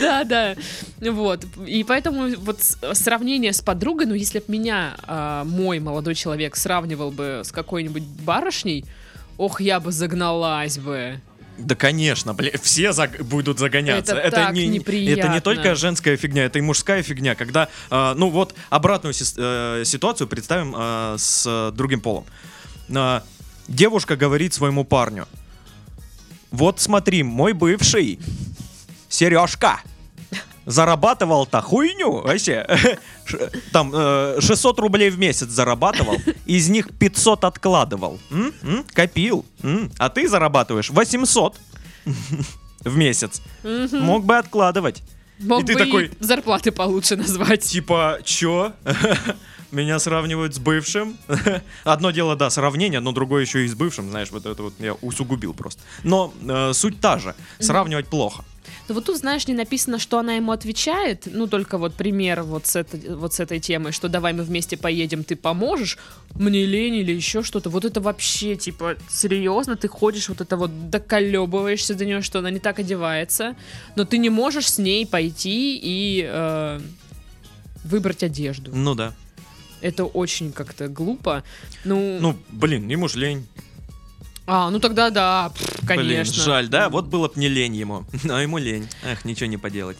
Да, 0.00 0.24
да. 0.24 0.56
Вот. 1.00 1.44
И 1.66 1.84
поэтому 1.84 2.28
вот 2.38 2.60
сравнение 2.92 3.52
с 3.52 3.60
подругой, 3.60 4.06
ну, 4.06 4.14
если 4.14 4.38
бы 4.38 4.44
меня 4.48 4.96
а, 5.02 5.44
мой 5.44 5.78
молодой 5.80 6.14
человек 6.14 6.56
сравнивал 6.56 7.10
бы 7.10 7.42
с 7.44 7.52
какой-нибудь 7.52 8.02
барышней, 8.02 8.84
ох, 9.36 9.60
я 9.60 9.80
бы 9.80 9.92
загналась 9.92 10.78
бы. 10.78 11.20
Да, 11.58 11.74
конечно, 11.74 12.34
блин, 12.34 12.52
все 12.62 12.90
заг- 12.90 13.22
будут 13.22 13.58
загоняться. 13.58 14.14
Это 14.14 14.36
так 14.36 14.52
не, 14.52 14.66
неприятно. 14.66 15.20
это 15.20 15.28
не 15.32 15.40
только 15.40 15.74
женская 15.74 16.16
фигня, 16.16 16.44
это 16.44 16.58
и 16.58 16.62
мужская 16.62 17.02
фигня. 17.02 17.34
Когда, 17.34 17.68
а, 17.90 18.14
ну 18.14 18.28
вот, 18.28 18.54
обратную 18.68 19.14
сис- 19.14 19.34
э, 19.36 19.84
ситуацию 19.84 20.28
представим 20.28 20.74
а, 20.76 21.16
с 21.16 21.44
э, 21.46 21.74
другим 21.74 22.00
полом. 22.00 22.26
А, 22.94 23.22
девушка 23.68 24.16
говорит 24.16 24.52
своему 24.52 24.84
парню: 24.84 25.26
Вот 26.50 26.78
смотри, 26.80 27.22
мой 27.22 27.54
бывший 27.54 28.18
Сережка 29.08 29.80
зарабатывал-то 30.64 31.60
хуйню 31.62 32.22
вообще. 32.22 32.66
Там 33.72 33.92
э, 33.94 34.38
600 34.40 34.78
рублей 34.80 35.10
в 35.10 35.18
месяц 35.18 35.48
зарабатывал, 35.48 36.16
из 36.44 36.68
них 36.68 36.88
500 36.98 37.44
откладывал. 37.44 38.18
М? 38.30 38.52
М? 38.62 38.84
Копил. 38.92 39.44
М? 39.62 39.90
А 39.98 40.08
ты 40.08 40.28
зарабатываешь 40.28 40.90
800 40.90 41.56
в 42.80 42.96
месяц. 42.96 43.40
Мог 43.62 44.24
бы 44.24 44.36
откладывать. 44.38 45.02
Мог 45.38 45.62
и 45.62 45.66
ты 45.66 45.74
бы 45.74 45.78
такой- 45.78 46.06
и 46.06 46.10
зарплаты 46.24 46.72
получше 46.72 47.16
назвать. 47.16 47.62
Типа, 47.62 48.18
чё? 48.24 48.72
Меня 49.72 49.98
сравнивают 49.98 50.54
с 50.54 50.58
бывшим. 50.58 51.16
Одно 51.84 52.10
дело, 52.12 52.36
да, 52.36 52.50
сравнение, 52.50 53.00
но 53.00 53.12
другое 53.12 53.42
еще 53.42 53.64
и 53.64 53.68
с 53.68 53.74
бывшим, 53.74 54.08
знаешь, 54.10 54.30
вот 54.30 54.46
это 54.46 54.62
вот 54.62 54.74
я 54.78 54.94
усугубил 54.94 55.52
просто. 55.54 55.82
Но 56.04 56.32
э, 56.48 56.72
суть 56.72 57.00
та 57.00 57.18
же. 57.18 57.34
Сравнивать 57.58 58.06
плохо. 58.08 58.44
Но 58.88 58.94
вот 58.94 59.04
тут, 59.04 59.18
знаешь, 59.18 59.46
не 59.48 59.54
написано, 59.54 59.98
что 59.98 60.18
она 60.18 60.34
ему 60.34 60.52
отвечает. 60.52 61.26
Ну, 61.26 61.46
только 61.46 61.78
вот 61.78 61.94
пример 61.94 62.42
вот 62.42 62.66
с, 62.66 62.76
этой, 62.76 63.14
вот 63.14 63.34
с 63.34 63.40
этой 63.40 63.60
темой, 63.60 63.92
что 63.92 64.08
давай 64.08 64.32
мы 64.32 64.42
вместе 64.42 64.76
поедем, 64.76 65.24
ты 65.24 65.36
поможешь, 65.36 65.98
мне 66.34 66.64
лень 66.66 66.96
или 66.96 67.12
еще 67.12 67.42
что-то. 67.42 67.70
Вот 67.70 67.84
это 67.84 68.00
вообще, 68.00 68.56
типа, 68.56 68.96
серьезно, 69.08 69.76
ты 69.76 69.88
ходишь, 69.88 70.28
вот 70.28 70.40
это 70.40 70.56
вот 70.56 70.90
доколебываешься 70.90 71.94
до 71.94 72.04
нее, 72.04 72.22
что 72.22 72.38
она 72.38 72.50
не 72.50 72.60
так 72.60 72.78
одевается, 72.78 73.56
но 73.96 74.04
ты 74.04 74.18
не 74.18 74.30
можешь 74.30 74.70
с 74.70 74.78
ней 74.78 75.06
пойти 75.06 75.78
и 75.82 76.24
э, 76.26 76.80
выбрать 77.84 78.22
одежду. 78.22 78.70
Ну 78.74 78.94
да. 78.94 79.14
Это 79.80 80.04
очень 80.04 80.52
как-то 80.52 80.88
глупо. 80.88 81.44
Ну, 81.84 82.18
Ну, 82.20 82.36
блин, 82.48 82.88
ему 82.88 83.08
ж 83.08 83.16
лень. 83.16 83.46
А, 84.46 84.70
ну 84.70 84.78
тогда 84.78 85.10
да, 85.10 85.50
пф, 85.54 85.82
Блин, 85.82 85.98
конечно. 85.98 86.42
жаль, 86.42 86.68
да? 86.68 86.88
Вот 86.88 87.06
было 87.06 87.28
бы 87.28 87.34
не 87.36 87.48
лень 87.48 87.74
ему. 87.74 88.04
А 88.30 88.40
ему 88.40 88.58
лень. 88.58 88.88
Эх, 89.04 89.24
ничего 89.24 89.46
не 89.46 89.56
поделать. 89.56 89.96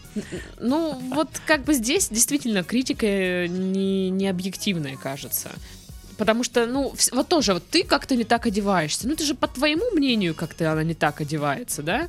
Ну, 0.59 0.93
вот 1.13 1.29
как 1.45 1.63
бы 1.63 1.73
здесь 1.73 2.09
действительно 2.09 2.63
критика 2.63 3.47
не, 3.47 4.09
не 4.09 4.27
объективная, 4.27 4.95
кажется. 4.95 5.51
Потому 6.17 6.43
что, 6.43 6.65
ну, 6.65 6.93
вот 7.11 7.27
тоже, 7.27 7.53
вот 7.53 7.63
ты 7.69 7.83
как-то 7.83 8.15
не 8.15 8.23
так 8.23 8.45
одеваешься. 8.45 9.07
Ну, 9.07 9.13
это 9.13 9.23
же 9.23 9.35
по 9.35 9.47
твоему 9.47 9.91
мнению 9.91 10.33
как-то 10.33 10.71
она 10.71 10.83
не 10.83 10.95
так 10.95 11.21
одевается, 11.21 11.83
да? 11.83 12.07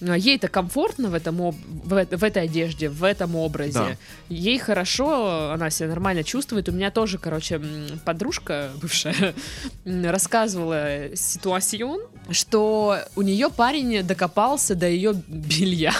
А 0.00 0.16
Ей-то 0.16 0.48
комфортно 0.48 1.08
в, 1.08 1.14
этом 1.14 1.40
об- 1.42 1.54
в, 1.54 1.88
в 1.88 2.24
этой 2.24 2.42
одежде, 2.44 2.88
в 2.88 3.04
этом 3.04 3.36
образе. 3.36 3.72
Да. 3.78 3.96
Ей 4.28 4.58
хорошо, 4.58 5.50
она 5.52 5.70
себя 5.70 5.88
нормально 5.88 6.24
чувствует. 6.24 6.68
У 6.68 6.72
меня 6.72 6.90
тоже, 6.90 7.18
короче, 7.18 7.60
подружка 8.04 8.70
бывшая 8.80 9.34
рассказывала 9.84 11.14
ситуацион, 11.14 12.00
что 12.30 12.98
у 13.16 13.22
нее 13.22 13.50
парень 13.50 14.02
докопался 14.02 14.74
до 14.74 14.86
ее 14.88 15.14
белья. 15.26 15.92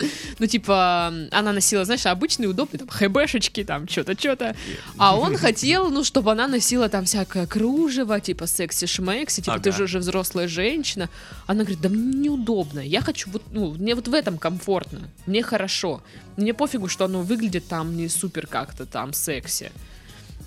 Ну, 0.38 0.46
типа, 0.46 1.12
она 1.30 1.52
носила, 1.52 1.84
знаешь, 1.84 2.06
обычные 2.06 2.48
удобные, 2.48 2.78
там, 2.78 2.88
хэбэшечки, 2.88 3.64
там, 3.64 3.86
что-то, 3.88 4.18
что-то. 4.18 4.56
А 4.96 5.16
он 5.16 5.36
хотел, 5.44 5.90
ну, 5.90 6.02
чтобы 6.04 6.32
она 6.32 6.48
носила 6.48 6.88
там 6.88 7.04
всякое 7.04 7.46
кружево, 7.46 8.20
типа, 8.20 8.44
секси-шмекси, 8.44 9.42
типа, 9.42 9.58
ты 9.58 9.72
же 9.72 9.84
уже 9.84 9.98
взрослая 9.98 10.48
женщина. 10.48 11.08
Она 11.46 11.60
говорит, 11.60 11.80
да 11.80 11.88
мне 11.88 12.20
неудобно, 12.30 12.80
я 12.80 13.00
хочу 13.02 13.30
вот, 13.30 13.42
ну, 13.50 13.72
мне 13.74 13.94
вот 13.94 14.08
в 14.08 14.14
этом 14.14 14.38
комфортно, 14.38 15.10
мне 15.26 15.42
хорошо. 15.42 16.02
Мне 16.36 16.54
пофигу, 16.54 16.88
что 16.88 17.04
оно 17.04 17.22
выглядит 17.22 17.66
там 17.68 17.96
не 17.96 18.08
супер 18.08 18.46
как-то 18.46 18.86
там 18.86 19.12
секси. 19.12 19.70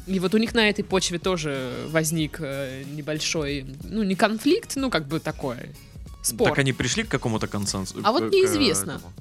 И 0.08 0.20
вот 0.20 0.34
у 0.34 0.38
них 0.38 0.54
на 0.54 0.70
этой 0.70 0.84
почве 0.84 1.18
тоже 1.20 1.72
возник 1.90 2.38
э, 2.40 2.84
небольшой, 2.92 3.66
ну, 3.84 4.04
не 4.04 4.16
конфликт, 4.16 4.76
ну, 4.76 4.90
как 4.90 5.08
бы 5.08 5.20
такой 5.20 5.58
спор. 6.22 6.50
Так 6.50 6.60
они 6.60 6.74
пришли 6.74 7.04
к 7.04 7.10
какому-то 7.10 7.48
консенсусу. 7.48 8.02
А 8.04 8.12
вот 8.12 8.24
к- 8.24 8.30
к 8.30 8.34
неизвестно. 8.34 8.94
этому. 8.94 9.14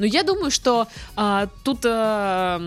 Но 0.00 0.06
я 0.06 0.22
думаю, 0.22 0.50
что 0.50 0.88
а, 1.14 1.46
тут 1.62 1.84
а, 1.84 2.58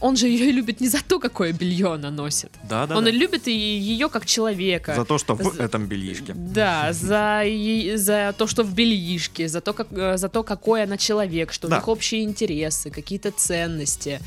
он 0.00 0.16
же 0.16 0.28
ее 0.28 0.52
любит 0.52 0.80
не 0.80 0.88
за 0.88 0.98
то, 1.02 1.18
какое 1.18 1.52
белье 1.52 1.94
она 1.94 2.10
носит. 2.10 2.52
Да, 2.68 2.86
да. 2.86 2.96
он 2.96 3.04
да. 3.04 3.10
любит 3.10 3.48
и 3.48 3.52
ее 3.52 4.08
как 4.08 4.26
человека. 4.26 4.94
За 4.94 5.04
то, 5.04 5.18
что 5.18 5.34
в 5.34 5.42
За- 5.42 5.64
этом 5.64 5.86
бельишке. 5.86 6.34
Да, 6.34 6.92
за, 6.92 7.42
е- 7.42 7.96
за 7.98 8.32
то, 8.38 8.46
что 8.46 8.62
в 8.62 8.72
бельишке, 8.74 9.48
за 9.48 9.60
то, 9.60 9.72
как, 9.72 9.88
э, 9.90 10.16
за 10.16 10.28
то, 10.28 10.44
какой 10.44 10.84
она 10.84 10.96
человек, 10.96 11.52
что 11.52 11.66
Да. 11.68 11.76
у 11.76 11.78
них 11.78 11.88
общие 11.88 12.22
интересы, 12.22 12.90
какие-то 12.90 13.32
ценности, 13.32 14.20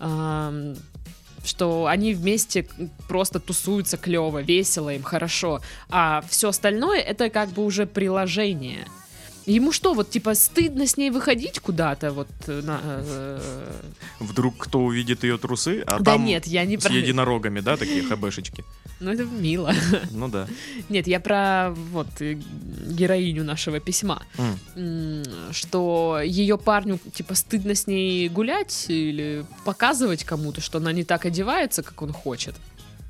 ам, 0.00 0.74
что 1.44 1.86
они 1.86 2.14
вместе 2.14 2.66
просто 3.08 3.38
тусуются 3.38 3.96
клево, 3.96 4.42
весело 4.42 4.90
им, 4.92 5.02
хорошо. 5.04 5.60
А 5.88 6.22
все 6.28 6.48
остальное 6.48 6.98
это 6.98 7.30
как 7.30 7.50
бы 7.50 7.64
уже 7.64 7.86
приложение. 7.86 8.86
Ему 9.50 9.72
что, 9.72 9.94
вот 9.94 10.10
типа 10.10 10.34
стыдно 10.34 10.86
с 10.86 10.96
ней 10.96 11.10
выходить 11.10 11.58
куда-то, 11.60 12.12
вот 12.12 12.28
э, 12.46 12.60
на, 12.62 12.80
э, 12.82 13.70
Вдруг 14.20 14.56
кто 14.58 14.80
увидит 14.80 15.24
ее 15.24 15.38
трусы, 15.38 15.82
а 15.86 15.98
Да 15.98 16.12
там 16.12 16.24
нет, 16.24 16.46
я 16.46 16.64
не 16.64 16.78
с 16.78 16.82
про... 16.82 16.94
единорогами, 16.94 17.60
да, 17.60 17.76
такие 17.76 18.02
хбшечки. 18.02 18.64
Ну 19.00 19.10
это 19.10 19.24
мило. 19.24 19.72
Ну 20.10 20.28
да. 20.28 20.46
Нет, 20.90 21.06
я 21.06 21.20
про 21.20 21.70
вот 21.92 22.08
э, 22.20 22.34
героиню 22.86 23.44
нашего 23.44 23.80
письма. 23.80 24.22
М, 24.76 25.22
что 25.52 26.20
ее 26.22 26.58
парню 26.58 26.98
типа 27.14 27.34
стыдно 27.34 27.74
с 27.74 27.86
ней 27.86 28.28
гулять 28.28 28.86
или 28.88 29.46
показывать 29.64 30.24
кому-то, 30.24 30.60
что 30.60 30.78
она 30.78 30.92
не 30.92 31.04
так 31.04 31.24
одевается, 31.24 31.82
как 31.82 32.02
он 32.02 32.12
хочет. 32.12 32.54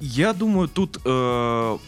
Я 0.01 0.33
думаю, 0.33 0.69
тут 0.69 1.01
э, 1.05 1.79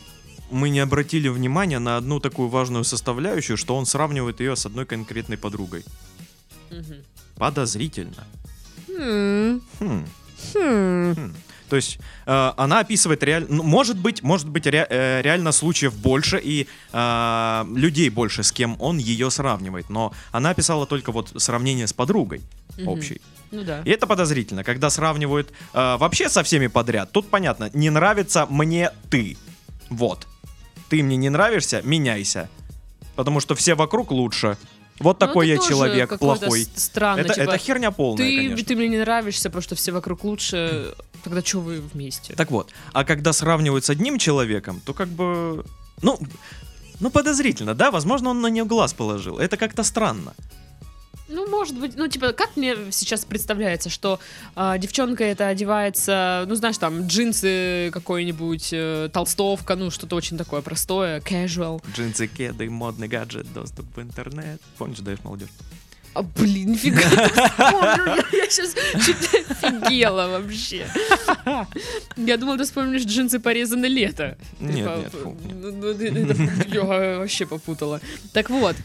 мы 0.52 0.68
не 0.70 0.80
обратили 0.80 1.28
внимания 1.28 1.78
на 1.78 1.96
одну 1.96 2.20
такую 2.20 2.48
важную 2.48 2.84
составляющую, 2.84 3.56
что 3.56 3.76
он 3.76 3.86
сравнивает 3.86 4.40
ее 4.40 4.54
с 4.56 4.66
одной 4.66 4.86
конкретной 4.86 5.36
подругой. 5.38 5.84
Подозрительно. 7.36 8.24
Хм, 8.88 9.60
Хм. 9.78 10.06
хм. 10.54 11.14
Хм. 11.14 11.34
То 11.68 11.76
есть 11.76 11.98
э, 12.26 12.52
она 12.58 12.80
описывает 12.80 13.22
реально, 13.22 13.48
ну, 13.48 13.62
может 13.62 13.96
быть, 13.96 14.22
может 14.22 14.46
быть 14.48 14.66
ре- 14.66 14.86
э, 14.90 15.22
реально 15.22 15.52
случаев 15.52 15.96
больше 15.96 16.38
и 16.38 16.66
э, 16.92 17.64
людей 17.74 18.10
больше, 18.10 18.42
с 18.42 18.52
кем 18.52 18.76
он 18.78 18.98
ее 18.98 19.30
сравнивает, 19.30 19.88
но 19.88 20.12
она 20.32 20.50
описала 20.50 20.86
только 20.86 21.12
вот 21.12 21.32
сравнение 21.36 21.86
с 21.86 21.94
подругой 21.94 22.42
Мгм. 22.76 22.88
общей. 22.88 23.22
Ну 23.50 23.64
да. 23.64 23.80
И 23.86 23.90
это 23.90 24.06
подозрительно, 24.06 24.64
когда 24.64 24.90
сравнивают 24.90 25.50
э, 25.72 25.96
вообще 25.96 26.28
со 26.28 26.42
всеми 26.42 26.66
подряд. 26.66 27.10
Тут 27.10 27.30
понятно, 27.30 27.70
не 27.72 27.88
нравится 27.88 28.46
мне 28.50 28.90
ты, 29.08 29.38
вот, 29.88 30.26
ты 30.92 31.02
мне 31.02 31.16
не 31.16 31.30
нравишься, 31.30 31.80
меняйся, 31.84 32.50
потому 33.16 33.40
что 33.40 33.54
все 33.54 33.74
вокруг 33.74 34.10
лучше. 34.10 34.58
Вот 34.98 35.18
Ну, 35.18 35.26
такой 35.26 35.48
я 35.48 35.56
человек 35.56 36.18
плохой. 36.18 36.66
Странно, 36.74 37.20
Это, 37.20 37.32
типа, 37.32 37.44
это 37.44 37.56
херня 37.56 37.90
полная, 37.90 38.26
ты, 38.26 38.36
конечно. 38.36 38.66
ты 38.66 38.76
мне 38.76 38.88
не 38.88 38.98
нравишься, 38.98 39.48
потому 39.48 39.62
что 39.62 39.74
все 39.74 39.90
вокруг 39.92 40.22
лучше. 40.22 40.94
Тогда 41.24 41.40
что 41.40 41.60
вы 41.60 41.80
вместе? 41.80 42.34
Так 42.34 42.50
вот, 42.50 42.72
а 42.92 43.04
когда 43.04 43.32
сравнивают 43.32 43.86
с 43.86 43.90
одним 43.90 44.18
человеком, 44.18 44.82
то 44.84 44.92
как 44.92 45.08
бы, 45.08 45.64
ну, 46.02 46.18
ну 47.00 47.08
подозрительно, 47.08 47.74
да? 47.74 47.90
Возможно, 47.90 48.28
он 48.28 48.42
на 48.42 48.48
нее 48.48 48.66
глаз 48.66 48.92
положил. 48.92 49.38
Это 49.38 49.56
как-то 49.56 49.84
странно. 49.84 50.34
Ну, 51.32 51.48
может 51.48 51.78
быть, 51.78 51.96
ну, 51.96 52.08
типа, 52.08 52.32
как 52.32 52.56
мне 52.56 52.76
сейчас 52.90 53.24
представляется, 53.24 53.88
что 53.90 54.20
а, 54.54 54.76
девчонка 54.78 55.24
это 55.24 55.48
одевается, 55.48 56.44
ну, 56.46 56.54
знаешь, 56.54 56.78
там, 56.78 57.06
джинсы 57.06 57.90
какой-нибудь, 57.92 58.68
э, 58.72 59.08
толстовка, 59.12 59.74
ну, 59.76 59.90
что-то 59.90 60.16
очень 60.16 60.36
такое 60.36 60.60
простое, 60.60 61.20
casual. 61.20 61.82
Джинсы, 61.96 62.26
кеды, 62.26 62.68
модный 62.68 63.08
гаджет, 63.08 63.50
доступ 63.52 63.86
в 63.96 64.00
интернет. 64.02 64.60
Помнишь, 64.78 64.98
даешь 64.98 65.18
молодежь? 65.24 65.48
А, 66.14 66.22
блин, 66.22 66.72
нифига 66.72 67.00
вспомнил, 67.00 68.24
я, 68.32 68.50
сейчас 68.50 68.74
чуть 69.02 69.48
офигела 69.50 70.28
вообще. 70.28 70.86
Я 72.16 72.36
думала, 72.36 72.58
ты 72.58 72.64
вспомнишь 72.64 73.04
джинсы 73.04 73.40
порезаны 73.40 73.86
лето. 73.86 74.36
Нет, 74.60 74.76
Типа, 74.76 74.96
нет, 74.98 75.12
фу, 75.12 75.38
нет. 75.42 75.54
ну, 75.54 75.72
ну, 75.72 75.86
это- 75.88 76.68
Я 76.68 77.18
вообще 77.18 77.46
попутала. 77.46 78.00
Так 78.34 78.50
вот, 78.50 78.76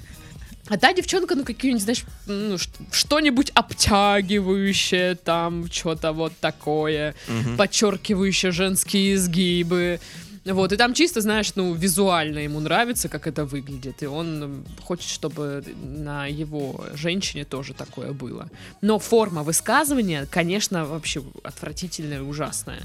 а 0.70 0.78
та 0.78 0.94
девчонка, 0.94 1.36
ну, 1.36 1.44
какие-нибудь, 1.44 1.84
знаешь, 1.84 2.04
ну, 2.26 2.58
что-нибудь 2.92 3.52
обтягивающее, 3.54 5.16
там, 5.16 5.70
что-то 5.72 6.12
вот 6.14 6.34
такое, 6.40 7.14
Мгм. 7.28 7.58
подчеркивающее 7.58 8.52
женские 8.52 9.16
изгибы. 9.16 10.00
Вот, 10.46 10.72
и 10.72 10.78
там 10.78 10.94
чисто, 10.94 11.20
знаешь, 11.20 11.52
ну, 11.56 11.74
визуально 11.74 12.40
ему 12.40 12.62
нравится, 12.62 13.10
как 13.10 13.28
это 13.28 13.44
выглядит, 13.44 14.02
и 14.02 14.06
он 14.06 14.64
хочет, 14.82 15.10
чтобы 15.10 15.62
на 15.84 16.26
его 16.28 16.86
женщине 16.94 17.44
тоже 17.44 17.74
такое 17.74 18.14
было. 18.14 18.50
Но 18.82 18.98
форма 18.98 19.44
высказывания, 19.44 20.26
конечно, 20.32 20.86
вообще 20.86 21.22
отвратительная 21.44 22.20
и 22.20 22.22
ужасная. 22.22 22.82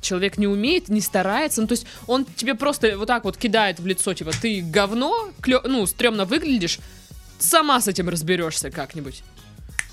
Человек 0.00 0.36
не 0.36 0.48
умеет, 0.48 0.88
не 0.88 1.00
старается, 1.00 1.60
ну, 1.60 1.68
то 1.68 1.72
есть 1.74 1.86
он 2.08 2.24
тебе 2.24 2.54
просто 2.56 2.98
вот 2.98 3.06
так 3.06 3.22
вот 3.24 3.36
кидает 3.36 3.78
в 3.78 3.86
лицо, 3.86 4.12
типа, 4.12 4.32
ты 4.42 4.60
говно, 4.60 5.30
клё- 5.40 5.62
ну, 5.68 5.86
стрёмно 5.86 6.24
выглядишь, 6.24 6.80
сама 7.38 7.80
с 7.80 7.88
этим 7.88 8.08
разберешься 8.08 8.70
как-нибудь. 8.70 9.22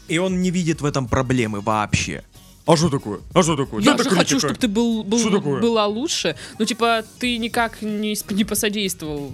И 0.07 0.17
он 0.17 0.41
не 0.41 0.51
видит 0.51 0.81
в 0.81 0.85
этом 0.85 1.07
проблемы 1.07 1.61
вообще. 1.61 2.23
А 2.65 2.77
что 2.77 2.89
такое? 2.89 3.19
А 3.33 3.43
что 3.43 3.55
такое? 3.57 3.81
Я 3.83 3.93
Да, 3.93 4.03
же 4.03 4.09
хочу, 4.09 4.39
чтобы 4.39 4.55
ты 4.55 4.67
был, 4.67 5.03
был- 5.03 5.59
была 5.59 5.85
лучше. 5.85 6.35
Ну, 6.59 6.65
типа, 6.65 7.03
ты 7.19 7.37
никак 7.37 7.81
не, 7.81 8.15
не 8.33 8.43
посодействовал. 8.45 9.33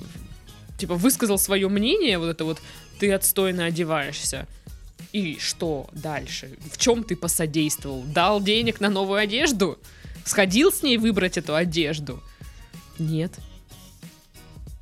Типа, 0.79 0.95
высказал 0.95 1.37
свое 1.37 1.67
мнение, 1.69 2.17
вот 2.17 2.27
это 2.29 2.45
вот, 2.45 2.59
ты 2.99 3.11
отстойно 3.11 3.65
одеваешься. 3.65 4.47
И 5.11 5.37
что 5.39 5.89
дальше? 5.91 6.57
В 6.71 6.77
чем 6.77 7.03
ты 7.03 7.15
посодействовал? 7.15 8.03
Дал 8.03 8.41
денег 8.41 8.79
на 8.79 8.89
новую 8.89 9.19
одежду? 9.19 9.77
Сходил 10.25 10.71
с 10.71 10.81
ней 10.83 10.97
выбрать 10.97 11.37
эту 11.37 11.55
одежду? 11.55 12.21
Нет. 12.97 13.33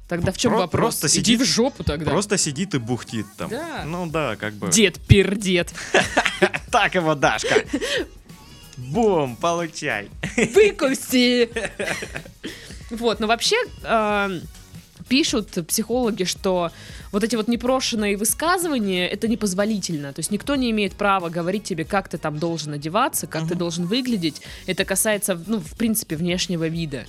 Тогда 0.08 0.32
в 0.32 0.38
чем 0.38 0.52
Про- 0.54 0.60
вопрос? 0.60 0.96
просто 1.00 1.08
Иди 1.08 1.34
сидит- 1.34 1.42
в 1.42 1.46
жопу 1.46 1.84
тогда. 1.84 2.12
Просто 2.12 2.38
сидит 2.38 2.74
и 2.76 2.78
бухтит 2.78 3.26
там. 3.38 3.50
Да. 3.50 3.84
Ну 3.86 4.08
да, 4.08 4.36
как 4.38 4.54
бы. 4.54 4.70
Дед 4.70 5.00
пердед. 5.08 5.74
Так 6.72 6.96
его, 6.96 7.16
Дашка. 7.16 7.56
Бум, 8.78 9.36
получай. 9.36 10.10
Выкуси! 10.54 11.50
Вот, 12.90 13.20
но 13.20 13.28
вообще 13.28 13.58
э, 13.84 14.40
пишут 15.10 15.50
психологи, 15.68 16.24
что 16.24 16.72
вот 17.12 17.22
эти 17.22 17.36
вот 17.36 17.50
непрошенные 17.50 18.16
высказывания 18.16 19.08
это 19.10 19.28
непозволительно. 19.28 20.14
То 20.14 20.20
есть 20.22 20.32
никто 20.32 20.56
не 20.56 20.72
имеет 20.72 20.94
права 20.94 21.28
говорить 21.28 21.66
тебе, 21.66 21.84
как 21.84 22.08
ты 22.08 22.18
там 22.18 22.40
должен 22.40 22.72
одеваться, 22.72 23.28
как 23.28 23.46
ты 23.46 23.56
должен 23.56 23.86
выглядеть. 23.88 24.42
Это 24.68 24.86
касается, 24.86 25.38
ну, 25.48 25.60
в 25.60 25.74
принципе, 25.76 26.16
внешнего 26.16 26.70
вида. 26.70 27.06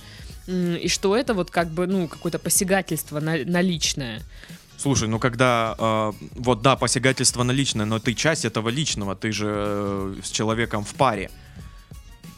И 0.49 0.87
что 0.87 1.15
это 1.15 1.33
вот 1.33 1.51
как 1.51 1.69
бы, 1.69 1.85
ну, 1.87 2.07
какое-то 2.07 2.39
посягательство 2.39 3.19
на, 3.19 3.37
на 3.45 3.61
личное. 3.61 4.21
Слушай, 4.77 5.09
ну 5.09 5.19
когда, 5.19 5.75
э, 5.77 6.11
вот 6.35 6.61
да, 6.61 6.75
посягательство 6.75 7.43
на 7.43 7.51
личное, 7.51 7.85
но 7.85 7.99
ты 7.99 8.13
часть 8.13 8.45
этого 8.45 8.69
личного, 8.69 9.13
ты 9.15 9.31
же 9.31 9.47
э, 9.47 10.15
с 10.23 10.31
человеком 10.31 10.85
в 10.85 10.93
паре. 10.93 11.29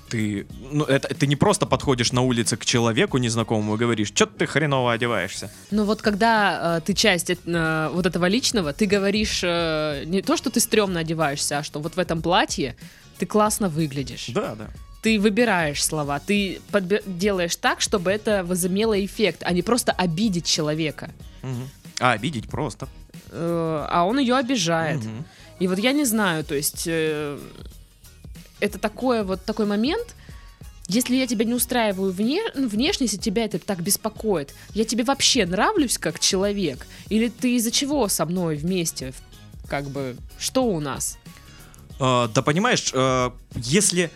Ты, 0.10 0.46
ну, 0.72 0.84
это, 0.84 1.08
ты 1.08 1.28
не 1.28 1.36
просто 1.36 1.66
подходишь 1.66 2.12
на 2.12 2.22
улице 2.22 2.58
к 2.58 2.66
человеку 2.66 3.18
незнакомому 3.18 3.76
и 3.76 3.78
говоришь, 3.78 4.08
что 4.08 4.26
ты 4.26 4.46
хреново 4.46 4.92
одеваешься. 4.92 5.52
Но 5.70 5.86
вот 5.86 6.02
когда 6.02 6.78
э, 6.78 6.82
ты 6.82 6.94
часть 6.94 7.30
э, 7.30 7.90
вот 7.94 8.06
этого 8.06 8.26
личного, 8.26 8.74
ты 8.74 8.88
говоришь 8.88 9.42
э, 9.44 10.04
не 10.06 10.22
то, 10.22 10.36
что 10.36 10.50
ты 10.50 10.60
стрёмно 10.60 11.00
одеваешься, 11.00 11.60
а 11.60 11.64
что 11.64 11.80
вот 11.80 11.96
в 11.96 12.00
этом 12.00 12.22
платье 12.22 12.76
ты 13.20 13.26
классно 13.26 13.70
выглядишь. 13.70 14.26
Да, 14.34 14.56
да. 14.56 14.68
Ты 15.02 15.20
выбираешь 15.20 15.84
слова, 15.84 16.20
ты 16.20 16.62
подбе- 16.72 17.04
делаешь 17.06 17.56
так, 17.56 17.82
чтобы 17.82 18.12
это 18.12 18.44
возымело 18.44 19.04
эффект, 19.04 19.42
а 19.44 19.52
не 19.52 19.64
просто 19.64 19.92
обидеть 19.92 20.46
человека. 20.46 21.10
Мгм. 21.42 21.70
А 22.00 22.12
обидеть 22.12 22.48
просто. 22.50 22.88
Э, 23.32 23.86
а 23.90 24.06
он 24.06 24.20
ее 24.20 24.36
обижает. 24.36 25.00
Мгм. 25.04 25.26
И 25.60 25.68
вот 25.68 25.80
я 25.80 25.92
не 25.92 26.06
знаю, 26.06 26.44
то 26.44 26.56
есть 26.56 26.84
э, 26.88 27.40
это 28.60 28.78
такое 28.78 29.24
вот 29.24 29.44
такой 29.44 29.66
момент. 29.66 30.16
Если 30.88 31.16
я 31.16 31.26
тебя 31.26 31.46
не 31.46 31.54
устраиваю 31.54 32.12
вне, 32.12 32.42
ну, 32.54 32.68
внешне, 32.68 33.06
если 33.06 33.18
тебя 33.18 33.46
это 33.46 33.60
так 33.60 33.82
беспокоит, 33.82 34.54
я 34.74 34.84
тебе 34.84 35.04
вообще 35.04 35.46
нравлюсь 35.46 35.98
как 35.98 36.20
человек? 36.20 36.86
Или 37.10 37.30
ты 37.30 37.56
из-за 37.56 37.72
чего 37.72 38.08
со 38.08 38.26
мной 38.26 38.56
вместе? 38.58 39.14
Как 39.68 39.90
бы, 39.90 40.18
что 40.38 40.66
у 40.66 40.80
нас? 40.80 41.18
Э, 42.00 42.28
да 42.34 42.42
понимаешь, 42.42 42.92
э, 42.94 43.32
если 43.56 44.12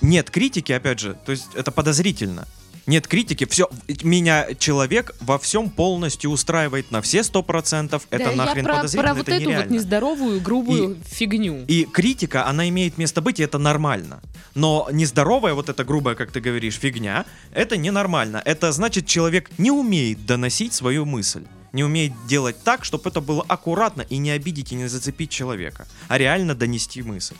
нет 0.00 0.30
критики, 0.30 0.72
опять 0.72 1.00
же, 1.00 1.16
то 1.24 1.32
есть 1.32 1.48
это 1.54 1.70
подозрительно. 1.70 2.46
Нет 2.86 3.06
критики, 3.06 3.44
все, 3.44 3.68
меня 4.02 4.46
человек 4.58 5.14
во 5.20 5.38
всем 5.38 5.68
полностью 5.68 6.30
устраивает 6.30 6.90
на 6.90 7.02
все 7.02 7.22
сто 7.22 7.42
процентов. 7.42 8.06
Это 8.08 8.30
Да, 8.30 8.32
нахрен 8.32 8.56
я 8.56 8.64
про, 8.64 8.76
подозрительно, 8.76 9.12
про 9.12 9.14
вот 9.14 9.28
это 9.28 9.36
эту 9.36 9.44
вот 9.44 9.50
нереально. 9.50 9.74
нездоровую, 9.74 10.40
грубую 10.40 10.96
фигню. 11.04 11.66
И 11.68 11.84
критика, 11.84 12.46
она 12.46 12.66
имеет 12.70 12.96
место 12.96 13.20
быть, 13.20 13.40
и 13.40 13.42
это 13.42 13.58
нормально. 13.58 14.22
Но 14.54 14.88
нездоровая, 14.90 15.52
вот 15.52 15.68
эта 15.68 15.84
грубая, 15.84 16.14
как 16.14 16.32
ты 16.32 16.40
говоришь, 16.40 16.76
фигня, 16.76 17.26
это 17.52 17.76
ненормально. 17.76 18.40
Это 18.46 18.72
значит, 18.72 19.06
человек 19.06 19.50
не 19.58 19.70
умеет 19.70 20.24
доносить 20.24 20.72
свою 20.72 21.04
мысль. 21.04 21.44
Не 21.74 21.84
умеет 21.84 22.14
делать 22.26 22.56
так, 22.64 22.86
чтобы 22.86 23.10
это 23.10 23.20
было 23.20 23.44
аккуратно 23.46 24.00
и 24.00 24.16
не 24.16 24.30
обидеть 24.30 24.72
и 24.72 24.74
не 24.74 24.88
зацепить 24.88 25.30
человека, 25.30 25.86
а 26.08 26.16
реально 26.16 26.54
донести 26.54 27.02
мысль. 27.02 27.36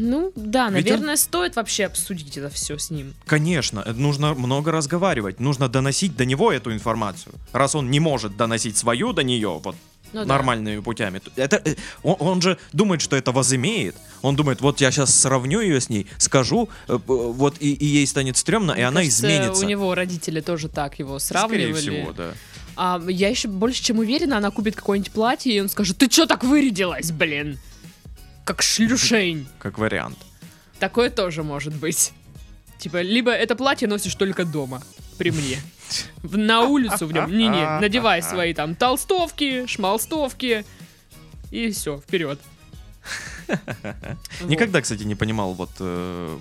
Ну, 0.00 0.32
да, 0.36 0.68
Ведь 0.70 0.86
он- 0.86 0.90
наверное, 0.92 1.16
стоит 1.16 1.56
вообще 1.56 1.86
обсудить 1.86 2.36
это 2.36 2.48
все 2.50 2.78
с 2.78 2.90
ним. 2.90 3.14
Конечно, 3.26 3.84
нужно 3.96 4.34
много 4.34 4.70
разговаривать, 4.70 5.40
нужно 5.40 5.68
доносить 5.68 6.16
до 6.16 6.24
него 6.24 6.52
эту 6.52 6.72
информацию. 6.72 7.34
Раз 7.52 7.74
он 7.74 7.90
не 7.90 7.98
может 8.00 8.36
доносить 8.36 8.76
свою 8.76 9.12
до 9.12 9.24
нее, 9.24 9.60
вот 9.62 9.74
Ну 10.12 10.20
да. 10.20 10.24
нормальными 10.26 10.80
путями. 10.80 11.18
то 11.18 11.30
Это, 11.36 11.56
э, 11.64 11.74
он, 12.04 12.16
он 12.20 12.40
же 12.42 12.58
думает, 12.72 13.00
что 13.02 13.16
это 13.16 13.32
возымеет. 13.32 13.96
Он 14.22 14.36
думает, 14.36 14.60
вот 14.60 14.80
я 14.80 14.90
сейчас 14.92 15.12
сравню 15.14 15.60
ее 15.60 15.80
с 15.80 15.88
ней, 15.90 16.06
скажу, 16.18 16.68
э, 16.86 16.96
вот 17.06 17.56
и, 17.58 17.74
и 17.74 17.84
ей 17.84 18.06
станет 18.06 18.36
стрёмно, 18.36 18.72
и 18.72 18.76
Мне 18.76 18.86
она 18.86 19.00
кажется, 19.00 19.26
изменится. 19.26 19.64
У 19.66 19.68
него 19.68 19.94
родители 19.96 20.40
тоже 20.40 20.68
так 20.68 20.98
его 21.00 21.18
Скорее 21.18 21.40
сравнивали. 21.40 21.72
всего, 21.80 22.12
да. 22.12 22.30
А 22.76 23.02
я 23.08 23.28
еще 23.28 23.48
больше 23.48 23.82
чем 23.82 23.98
уверена, 23.98 24.36
она 24.36 24.52
купит 24.52 24.76
какое-нибудь 24.76 25.10
платье, 25.10 25.52
и 25.52 25.60
он 25.60 25.68
скажет, 25.68 25.98
ты 25.98 26.06
чё 26.08 26.26
так 26.26 26.44
вырядилась, 26.44 27.10
блин? 27.10 27.58
Как 28.48 28.62
шлюшень. 28.62 29.46
Как 29.58 29.76
вариант. 29.76 30.16
Такое 30.78 31.10
тоже 31.10 31.42
может 31.42 31.74
быть. 31.74 32.12
Типа, 32.78 33.02
либо 33.02 33.30
это 33.30 33.54
платье 33.54 33.86
носишь 33.86 34.14
только 34.14 34.46
дома, 34.46 34.80
при 35.18 35.30
мне. 35.30 35.58
В- 36.22 36.38
На 36.38 36.62
улицу 36.62 37.06
в 37.06 37.12
нем. 37.12 37.30
Не-не, 37.36 37.78
надевай 37.78 38.22
свои 38.32 38.54
там 38.54 38.74
толстовки, 38.74 39.66
шмалстовки. 39.66 40.64
И 41.50 41.70
все, 41.72 41.98
вперед. 41.98 42.40
Никогда, 44.44 44.80
кстати, 44.80 45.02
не 45.04 45.14
понимал 45.14 45.54
вот, 45.54 45.70
э, 45.80 46.36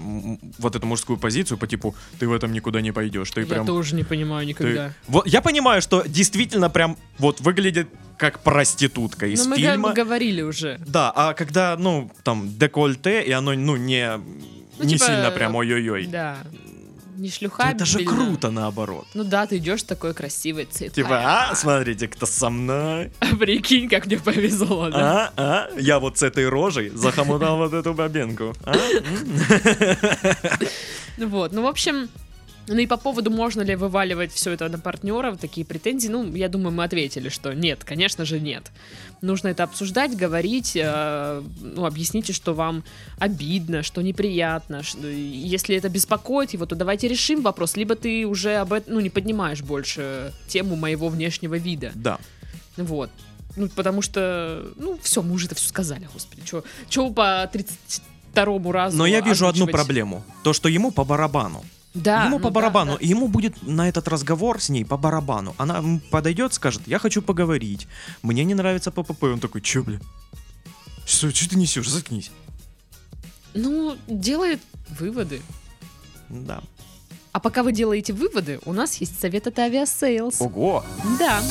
вот 0.60 0.76
эту 0.76 0.86
мужскую 0.86 1.18
позицию 1.18 1.58
по 1.58 1.68
типу 1.68 1.96
«ты 2.20 2.28
в 2.28 2.34
этом 2.34 2.52
никуда 2.52 2.82
не 2.82 2.92
пойдешь». 2.92 3.32
Ты 3.32 3.42
Я 3.42 3.48
прям... 3.48 3.66
тоже 3.66 3.96
не 3.96 4.04
понимаю 4.04 4.42
ты- 4.46 4.50
никогда. 4.50 4.94
Вот, 5.08 5.28
я 5.28 5.42
понимаю, 5.42 5.82
что 5.82 6.04
действительно 6.08 6.70
прям 6.70 6.98
вот 7.18 7.40
выглядит 7.42 7.88
как 8.18 8.40
проститутка 8.40 9.28
из 9.28 9.44
Ну, 9.46 9.52
мы 9.52 9.58
фильма. 9.58 9.90
г- 9.94 10.04
говорили 10.04 10.42
уже. 10.42 10.80
Да, 10.88 11.12
а 11.16 11.34
когда, 11.34 11.76
ну, 11.78 12.12
там, 12.24 12.58
декольте, 12.58 13.22
и 13.24 13.32
оно, 13.32 13.54
ну, 13.54 13.76
не, 13.78 14.18
Ну, 14.18 14.84
не 14.84 14.94
типа, 14.96 15.06
сильно 15.06 15.32
прям 15.32 15.56
ой-ой-ой. 15.56 16.08
Да. 16.08 16.38
Не 17.18 17.30
шлюха. 17.30 17.72
это 17.72 17.86
же 17.86 18.04
круто, 18.04 18.52
наоборот. 18.52 19.08
Ну 19.14 19.24
да, 19.24 19.48
ты 19.48 19.58
идешь 19.58 19.84
такой 19.84 20.14
красивый 20.14 20.66
цвет. 20.66 20.94
Типа, 20.94 21.50
а, 21.50 21.56
смотрите, 21.56 22.08
кто 22.08 22.26
со 22.26 22.50
мной. 22.50 23.12
Прикинь, 23.40 23.90
как 23.90 24.06
мне 24.06 24.18
повезло, 24.18 24.90
да? 24.90 25.34
А, 25.36 25.70
а, 25.74 25.80
я 25.80 26.00
вот 26.00 26.18
с 26.18 26.24
этой 26.24 26.48
рожей 26.48 26.90
захомутал 26.90 27.58
вот 27.58 27.74
эту 27.74 27.94
бабенку. 27.94 28.54
А? 28.64 28.76
Вот, 31.18 31.52
ну, 31.52 31.64
в 31.64 31.68
общем, 31.68 32.10
ну 32.68 32.78
и 32.80 32.88
по 32.88 32.98
поводу, 32.98 33.32
можно 33.32 33.62
ли 33.62 33.76
вываливать 33.76 34.32
все 34.34 34.52
это 34.52 34.68
на 34.70 34.78
партнеров, 34.80 35.38
такие 35.40 35.66
претензии, 35.66 36.10
ну, 36.10 36.34
я 36.36 36.50
думаю, 36.50 36.72
мы 36.74 36.84
ответили, 36.84 37.30
что 37.30 37.54
нет, 37.54 37.84
конечно 37.84 38.26
же 38.26 38.40
нет. 38.40 38.72
Нужно 39.22 39.48
это 39.50 39.64
обсуждать, 39.64 40.16
говорить, 40.16 40.74
э, 40.76 41.42
ну, 41.62 41.86
объясните, 41.86 42.34
что 42.34 42.54
вам 42.54 42.84
обидно, 43.20 43.84
что 43.84 44.02
неприятно, 44.02 44.84
что- 44.84 45.08
если 45.08 45.76
это 45.76 45.90
беспокоит 45.90 46.54
его, 46.54 46.66
то 46.66 46.76
давайте 46.76 47.08
решим 47.08 47.42
вопрос, 47.42 47.78
либо 47.78 47.96
ты 47.96 48.26
уже 48.28 48.56
об 48.58 48.74
этом, 48.74 48.96
ну, 48.96 49.00
не 49.00 49.10
поднимаешь 49.10 49.62
больше 49.62 50.34
тему 50.48 50.76
моего 50.76 51.10
внешнего 51.10 51.56
вида, 51.56 51.92
Да. 51.96 52.20
вот. 52.78 53.10
Ну, 53.56 53.70
потому 53.70 54.04
что, 54.04 54.72
ну, 54.76 55.00
все, 55.02 55.24
мы 55.24 55.34
уже 55.34 55.48
это 55.48 55.56
все 55.56 55.68
сказали, 55.70 56.08
господи, 56.14 56.42
что 56.46 57.10
по 57.10 57.50
32 57.52 58.72
разу 58.72 58.98
Но 58.98 59.08
я 59.08 59.22
вижу 59.22 59.48
одну 59.48 59.66
проблему. 59.68 60.24
То, 60.44 60.54
что 60.54 60.70
ему 60.70 60.92
по 60.92 61.04
барабану. 61.04 61.64
Да, 62.04 62.26
ему 62.26 62.38
ну 62.38 62.44
по 62.44 62.50
да, 62.50 62.54
барабану. 62.56 62.92
да. 62.94 62.98
И 63.00 63.08
ему 63.08 63.28
будет 63.28 63.62
на 63.64 63.90
этот 63.90 64.08
разговор 64.08 64.62
с 64.62 64.70
ней 64.70 64.86
по 64.86 64.98
барабану. 64.98 65.56
Она 65.58 65.84
подойдет, 66.12 66.54
скажет, 66.54 66.82
я 66.86 67.00
хочу 67.00 67.22
поговорить. 67.22 67.88
Мне 68.22 68.44
не 68.44 68.54
нравится 68.54 68.92
ППП. 68.92 69.24
Он 69.24 69.40
такой, 69.40 69.62
че, 69.62 69.82
бля? 69.84 70.00
Что, 71.06 71.30
что 71.34 71.50
ты 71.50 71.58
несешь? 71.58 71.90
Заткнись. 71.90 72.32
Ну, 73.54 73.98
делает 74.08 74.62
выводы. 74.90 75.42
Да. 76.30 76.62
А 77.32 77.40
пока 77.40 77.64
вы 77.64 77.72
делаете 77.72 78.14
выводы, 78.14 78.60
у 78.66 78.74
нас 78.74 78.96
есть 78.96 79.20
совет 79.20 79.48
от 79.48 79.58
Aviasales. 79.58 80.36
Ого! 80.40 80.84
Да. 81.20 81.42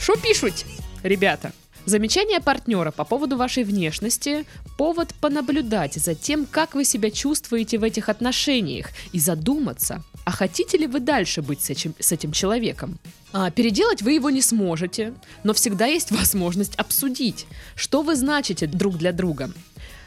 Что 0.00 0.16
пишут, 0.16 0.66
ребята? 1.02 1.52
Замечание 1.84 2.40
партнера 2.40 2.92
по 2.92 3.04
поводу 3.04 3.36
вашей 3.36 3.64
внешности– 3.64 4.44
повод 4.78 5.14
понаблюдать 5.20 5.94
за 5.94 6.14
тем, 6.14 6.46
как 6.46 6.74
вы 6.74 6.84
себя 6.84 7.10
чувствуете 7.10 7.78
в 7.78 7.82
этих 7.82 8.08
отношениях 8.08 8.90
и 9.12 9.18
задуматься, 9.18 10.02
а 10.24 10.30
хотите 10.30 10.78
ли 10.78 10.86
вы 10.86 11.00
дальше 11.00 11.42
быть 11.42 11.62
с 11.62 11.70
этим, 11.70 11.94
с 11.98 12.12
этим 12.12 12.30
человеком. 12.30 12.98
А, 13.32 13.50
переделать 13.50 14.02
вы 14.02 14.12
его 14.12 14.30
не 14.30 14.42
сможете, 14.42 15.14
но 15.42 15.54
всегда 15.54 15.86
есть 15.86 16.10
возможность 16.18 16.76
обсудить, 16.76 17.46
что 17.74 18.02
вы 18.02 18.14
значите 18.14 18.66
друг 18.66 18.96
для 18.96 19.12
друга. 19.12 19.50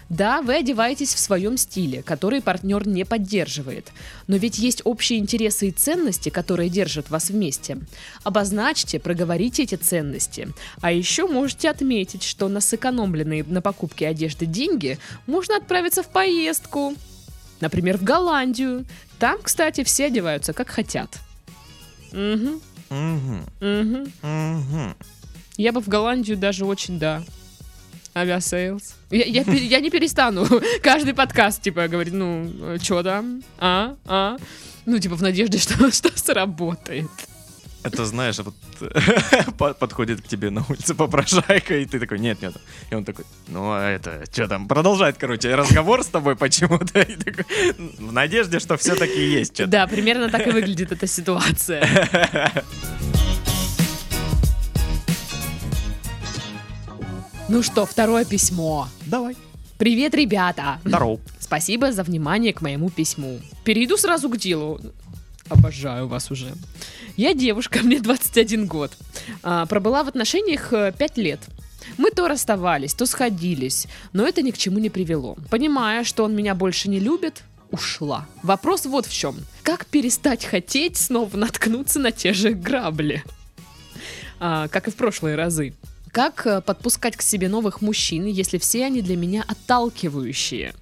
Да, 0.10 0.42
вы 0.42 0.58
одеваетесь 0.58 1.14
в 1.16 1.20
своем 1.20 1.58
стиле, 1.58 2.04
который 2.04 2.42
партнер 2.42 2.88
не 2.88 3.06
поддерживает. 3.06 3.92
Но 4.28 4.36
ведь 4.38 4.60
есть 4.60 4.82
общие 4.84 5.18
интересы 5.18 5.70
и 5.70 5.72
ценности, 5.72 6.30
которые 6.30 6.70
держат 6.70 7.10
вас 7.10 7.30
вместе. 7.30 7.80
Обозначьте, 8.24 9.00
проговорите 9.00 9.64
эти 9.64 9.76
ценности. 9.76 10.50
А 10.82 10.92
еще 10.92 11.28
можете 11.28 11.70
отметить, 11.70 12.24
что 12.24 12.48
на 12.48 12.62
сэкономленные 12.62 13.44
на 13.44 13.62
покупке 13.62 14.08
одежды 14.08 14.46
деньги 14.46 15.00
можно 15.26 15.58
отправиться 15.58 16.04
в 16.04 16.10
поездку. 16.10 16.94
Например, 17.60 17.98
в 17.98 18.04
Голландию. 18.04 18.86
Там, 19.18 19.40
кстати, 19.42 19.84
все 19.84 20.06
одеваются 20.06 20.54
как 20.54 20.70
хотят. 20.70 21.18
Угу, 22.12 22.62
Мгм. 22.90 23.46
угу. 23.60 24.08
Мгм. 24.22 24.96
Я 25.58 25.72
бы 25.72 25.82
в 25.82 25.88
Голландию 25.88 26.38
даже 26.38 26.66
очень, 26.66 27.00
да. 27.00 27.24
Авиасейлс. 28.16 28.96
Я, 29.12 29.26
я, 29.26 29.42
я 29.44 29.80
не 29.82 29.90
перестану 29.90 30.48
каждый 30.82 31.14
подкаст, 31.14 31.62
типа, 31.62 31.88
говорить, 31.88 32.14
ну, 32.14 32.78
что 32.82 33.04
там? 33.04 33.44
А? 33.60 33.96
А? 34.06 34.38
Ну, 34.86 35.00
типа, 35.00 35.16
в 35.16 35.22
надежде, 35.22 35.58
что, 35.60 35.92
что 35.92 36.10
сработает. 36.18 37.10
Это 37.84 38.04
знаешь, 38.06 38.40
вот 38.40 38.56
по- 39.60 39.74
подходит 39.76 40.22
к 40.22 40.28
тебе 40.28 40.50
на 40.50 40.64
улице 40.68 40.96
попрошайка, 40.96 41.78
и 41.78 41.86
ты 41.86 42.00
такой, 42.00 42.18
нет, 42.18 42.42
нет. 42.42 42.56
И 42.90 42.96
он 42.96 43.06
такой, 43.06 43.26
ну 43.48 43.72
а 43.74 43.92
это, 43.92 44.24
что 44.32 44.48
там, 44.48 44.68
продолжает, 44.68 45.18
короче, 45.20 45.54
разговор 45.54 46.04
с 46.04 46.08
тобой 46.08 46.36
почему-то. 46.36 47.02
И 47.02 47.16
такой, 47.16 47.46
в 48.00 48.12
надежде, 48.12 48.60
что 48.60 48.76
все-таки 48.78 49.24
есть 49.24 49.54
что-то. 49.54 49.70
Да, 49.70 49.88
примерно 49.88 50.30
так 50.30 50.48
и 50.48 50.52
выглядит 50.52 50.92
эта 50.92 51.06
ситуация. 51.06 51.86
Ну 57.48 57.62
что, 57.62 57.86
второе 57.86 58.26
письмо. 58.26 58.88
Давай. 59.06 59.38
Привет, 59.78 60.16
ребята! 60.16 60.80
Здорово. 60.84 61.20
Спасибо 61.40 61.92
за 61.92 62.02
внимание 62.02 62.54
к 62.54 62.62
моему 62.62 62.90
письму. 62.90 63.40
Перейду 63.64 63.98
сразу 63.98 64.30
к 64.30 64.38
делу. 64.38 64.82
Обожаю 65.48 66.08
вас 66.08 66.32
уже. 66.32 66.54
Я 67.18 67.36
девушка, 67.36 67.80
мне 67.84 68.00
21 68.00 68.66
год. 68.66 68.94
А, 69.44 69.68
пробыла 69.68 70.04
в 70.04 70.08
отношениях 70.08 70.72
5 70.72 71.18
лет. 71.18 71.40
Мы 71.98 72.10
то 72.10 72.28
расставались, 72.28 72.96
то 72.96 73.06
сходились, 73.06 73.86
но 74.12 74.28
это 74.28 74.42
ни 74.42 74.50
к 74.50 74.58
чему 74.58 74.80
не 74.80 74.90
привело. 74.90 75.38
Понимая, 75.52 76.04
что 76.04 76.24
он 76.24 76.36
меня 76.36 76.56
больше 76.56 76.90
не 76.90 77.00
любит, 77.00 77.44
ушла. 77.70 78.28
Вопрос 78.42 78.86
вот 78.88 79.06
в 79.06 79.14
чем. 79.14 79.36
Как 79.62 79.86
перестать 79.86 80.46
хотеть 80.46 80.98
снова 80.98 81.38
наткнуться 81.38 82.00
на 82.00 82.12
те 82.12 82.34
же 82.34 82.54
грабли? 82.54 83.24
А, 84.40 84.68
как 84.68 84.88
и 84.88 84.92
в 84.92 84.96
прошлые 84.96 85.36
разы. 85.36 85.76
Как 86.16 86.48
э, 86.48 86.62
подпускать 86.62 87.18
к 87.18 87.22
себе 87.22 87.50
новых 87.50 87.82
мужчин, 87.82 88.26
если 88.26 88.58
все 88.58 88.86
они 88.86 89.02
для 89.02 89.18
меня 89.18 89.44
отталкивающие? 89.46 90.74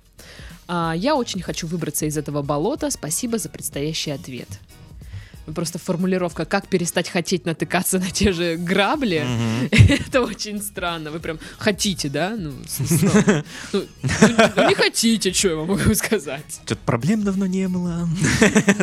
А, 0.68 0.94
я 0.96 1.16
очень 1.16 1.42
хочу 1.42 1.66
выбраться 1.66 2.06
из 2.06 2.16
этого 2.18 2.44
болота. 2.44 2.92
Спасибо 2.92 3.40
за 3.40 3.50
предстоящий 3.50 4.12
ответ. 4.12 4.48
Просто 5.54 5.78
формулировка, 5.78 6.46
как 6.46 6.68
перестать 6.68 7.10
хотеть 7.10 7.46
натыкаться 7.46 8.00
на 8.00 8.10
те 8.10 8.32
же 8.32 8.56
грабли, 8.56 9.26
это 9.72 10.22
очень 10.22 10.62
странно. 10.62 11.12
Вы 11.12 11.20
прям 11.20 11.38
хотите, 11.58 12.10
да? 12.10 12.36
Ну, 12.38 12.54
ну, 13.74 13.84
ну, 14.04 14.70
не 14.70 14.76
хотите, 14.76 15.34
что 15.34 15.50
я 15.50 15.56
вам 15.56 15.68
могу 15.68 15.94
сказать. 15.96 16.62
Что-то 16.66 16.82
проблем 16.86 17.24
давно 17.24 17.46
не 17.46 17.68
было. 17.68 18.08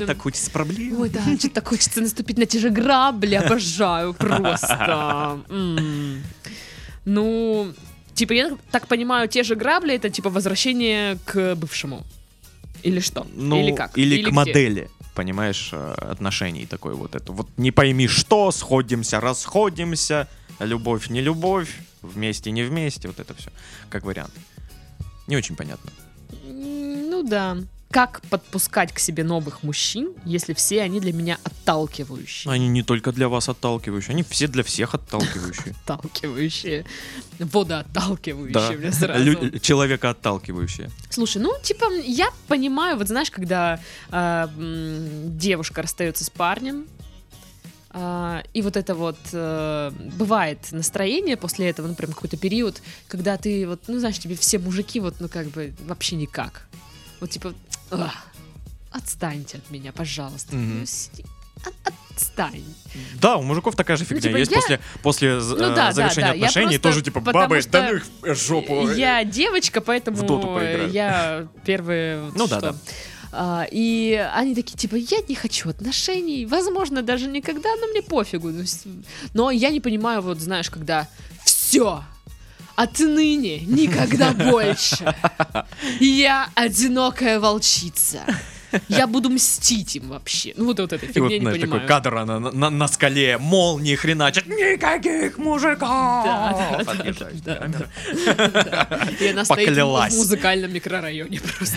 Так 0.06 0.20
хочется 0.20 0.50
проблем. 0.50 1.00
Ой, 1.00 1.08
да, 1.08 1.22
что-то 1.22 1.54
так 1.54 1.68
хочется 1.68 2.00
наступить 2.00 2.38
на 2.38 2.46
те 2.46 2.58
же 2.58 2.70
грабли, 2.70 3.36
обожаю 3.36 4.14
просто. 4.14 5.40
Ну, 7.06 7.72
типа, 8.14 8.32
я 8.32 8.58
так 8.70 8.86
понимаю, 8.86 9.28
те 9.28 9.42
же 9.42 9.54
грабли 9.54 9.94
это 9.94 10.10
типа 10.10 10.28
возвращение 10.28 11.18
к 11.24 11.54
бывшему. 11.54 12.04
Или 12.82 13.00
что? 13.00 13.26
Ну, 13.34 13.62
или 13.62 13.74
как? 13.74 13.96
Или, 13.96 14.22
к 14.22 14.26
где? 14.26 14.30
модели, 14.32 14.90
понимаешь, 15.20 15.70
э, 15.72 15.94
отношений 16.12 16.66
такой 16.66 16.94
вот 16.94 17.14
это. 17.14 17.32
Вот 17.32 17.46
не 17.58 17.70
пойми 17.70 18.08
что, 18.08 18.50
сходимся, 18.52 19.20
расходимся, 19.20 20.26
любовь, 20.60 21.10
не 21.10 21.20
любовь, 21.20 21.68
вместе, 22.02 22.50
не 22.52 22.62
вместе, 22.62 23.08
вот 23.08 23.20
это 23.20 23.34
все, 23.34 23.50
как 23.90 24.04
вариант. 24.04 24.32
Не 25.26 25.36
очень 25.36 25.56
понятно. 25.56 25.90
Ну 26.44 27.22
да. 27.22 27.56
Как 27.90 28.20
подпускать 28.30 28.92
к 28.92 29.00
себе 29.00 29.24
новых 29.24 29.64
мужчин, 29.64 30.12
если 30.24 30.54
все 30.54 30.82
они 30.82 31.00
для 31.00 31.12
меня 31.12 31.38
отталкивающие? 31.42 32.52
Они 32.52 32.68
не 32.68 32.84
только 32.84 33.10
для 33.10 33.28
вас 33.28 33.48
отталкивающие, 33.48 34.12
они 34.12 34.22
все 34.22 34.46
для 34.46 34.62
всех 34.62 34.94
отталкивающие. 34.94 35.74
Отталкивающие. 35.84 36.84
Водоотталкивающие, 37.40 38.52
Да. 38.52 38.70
мне 38.72 38.92
сразу. 38.92 39.24
Лю- 39.24 39.58
Человека 39.58 40.10
отталкивающие. 40.10 40.88
Слушай, 41.10 41.42
ну, 41.42 41.52
типа, 41.64 41.86
я 42.04 42.30
понимаю, 42.46 42.96
вот 42.96 43.08
знаешь, 43.08 43.30
когда 43.32 43.80
а, 44.10 44.48
девушка 45.26 45.82
расстается 45.82 46.24
с 46.24 46.30
парнем, 46.30 46.86
а, 47.90 48.44
и 48.54 48.62
вот 48.62 48.76
это 48.76 48.94
вот 48.94 49.18
э, 49.32 49.90
бывает 50.16 50.58
настроение 50.70 51.36
после 51.36 51.68
этого, 51.70 51.88
ну, 51.88 51.96
прям 51.96 52.12
какой-то 52.12 52.36
период, 52.36 52.80
когда 53.08 53.36
ты 53.36 53.66
вот, 53.66 53.80
ну, 53.88 53.98
знаешь, 53.98 54.20
тебе 54.20 54.36
все 54.36 54.60
мужики 54.60 55.00
вот, 55.00 55.16
ну, 55.18 55.28
как 55.28 55.48
бы 55.48 55.74
вообще 55.88 56.14
никак. 56.14 56.68
Вот 57.18 57.30
типа, 57.30 57.48
«Ах, 57.48 57.79
отстаньте 58.90 59.58
от 59.58 59.70
меня, 59.70 59.92
пожалуйста. 59.92 60.54
Мгм. 60.56 60.80
Ну, 60.80 61.72
отстань. 62.16 62.64
Да, 63.20 63.36
у 63.36 63.42
мужиков 63.42 63.76
такая 63.76 63.96
же 63.96 64.04
фигня. 64.04 64.22
типа, 64.22 64.36
есть 64.36 64.50
я- 64.50 64.56
после, 64.58 64.80
после 65.02 65.40
з- 65.40 65.50
Ну 65.54 65.64
э, 65.64 65.68
да, 65.68 65.74
да, 65.74 65.92
завершения 65.92 66.28
да, 66.28 66.34
я 66.34 66.46
отношений 66.46 66.66
просто 66.78 66.82
тоже 66.82 67.02
типа 67.02 67.20
потому 67.20 67.44
бабы, 67.44 67.60
что 67.60 67.70
да 67.70 67.88
ну 67.90 67.96
их 67.96 68.06
в 68.22 68.34
жопу. 68.34 68.88
Я 68.90 69.24
девочка, 69.24 69.80
поэтому 69.80 70.16
В 70.16 70.22
доту 70.22 70.46
поиграю. 70.48 70.90
я 70.90 71.48
первые... 71.64 72.22
вот 72.22 72.36
Ну 72.36 72.46
да, 72.48 72.58
что. 72.58 72.72
да. 72.72 72.76
А, 73.32 73.66
и 73.70 74.14
они 74.34 74.54
такие, 74.54 74.76
типа, 74.76 74.96
я 74.96 75.18
не 75.28 75.34
хочу 75.36 75.68
отношений, 75.70 76.46
возможно, 76.46 77.02
даже 77.02 77.28
никогда, 77.28 77.68
но 77.80 77.86
мне 77.88 78.02
пофигу. 78.02 78.50
То 78.52 78.60
есть, 78.60 78.84
Но 79.34 79.50
я 79.50 79.70
не 79.70 79.80
понимаю, 79.80 80.20
вот 80.22 80.40
знаешь, 80.40 80.68
когда 80.70 81.06
все, 81.44 82.02
отныне 82.82 83.60
никогда 83.60 84.32
больше. 84.32 85.14
Я 86.00 86.48
одинокая 86.54 87.38
волчица. 87.38 88.20
Я 88.88 89.06
буду 89.06 89.30
мстить 89.30 89.96
им 89.96 90.08
вообще. 90.08 90.52
Ну 90.56 90.66
вот, 90.66 90.80
вот 90.80 90.92
этой 90.92 91.08
И 91.08 91.12
фигни 91.12 91.20
вот, 91.22 91.30
не 91.32 91.40
знаешь, 91.40 91.60
понимаю. 91.60 91.80
такой 91.82 91.88
кадр, 91.88 92.16
она 92.16 92.40
на, 92.40 92.50
на- 92.52 92.70
на 92.70 92.88
скале, 92.88 93.38
молнии 93.38 93.96
хреначат, 93.96 94.46
никаких 94.46 95.38
мужиков! 95.38 95.80
Да, 95.88 96.82
да, 96.84 96.94
да, 97.12 97.28
да, 97.44 97.54
камера. 97.56 97.88
И 99.20 99.26
она 99.28 99.44
стоит 99.44 99.68
в 99.76 100.16
музыкальном 100.16 100.72
микрорайоне 100.72 101.40
просто. 101.40 101.76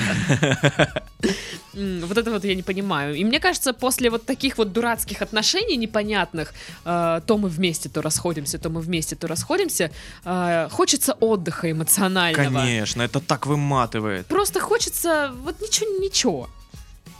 Вот 1.73 2.17
это 2.17 2.31
вот 2.31 2.45
я 2.45 2.55
не 2.55 2.61
понимаю. 2.61 3.15
И 3.15 3.23
мне 3.23 3.39
кажется, 3.39 3.73
после 3.73 4.09
вот 4.09 4.25
таких 4.25 4.57
вот 4.57 4.73
дурацких 4.73 5.21
отношений 5.21 5.75
непонятных, 5.77 6.53
э, 6.85 7.21
то 7.25 7.37
мы 7.37 7.49
вместе, 7.49 7.89
то 7.89 8.01
расходимся, 8.01 8.57
то 8.59 8.69
мы 8.69 8.81
вместе, 8.81 9.15
то 9.15 9.27
расходимся, 9.27 9.89
э, 10.25 10.67
хочется 10.71 11.13
отдыха 11.13 11.71
эмоционального. 11.71 12.59
Конечно, 12.59 13.01
это 13.01 13.19
так 13.19 13.47
выматывает. 13.47 14.27
Просто 14.27 14.59
хочется 14.59 15.31
вот 15.43 15.61
ничего, 15.61 15.89
ничего. 15.99 16.49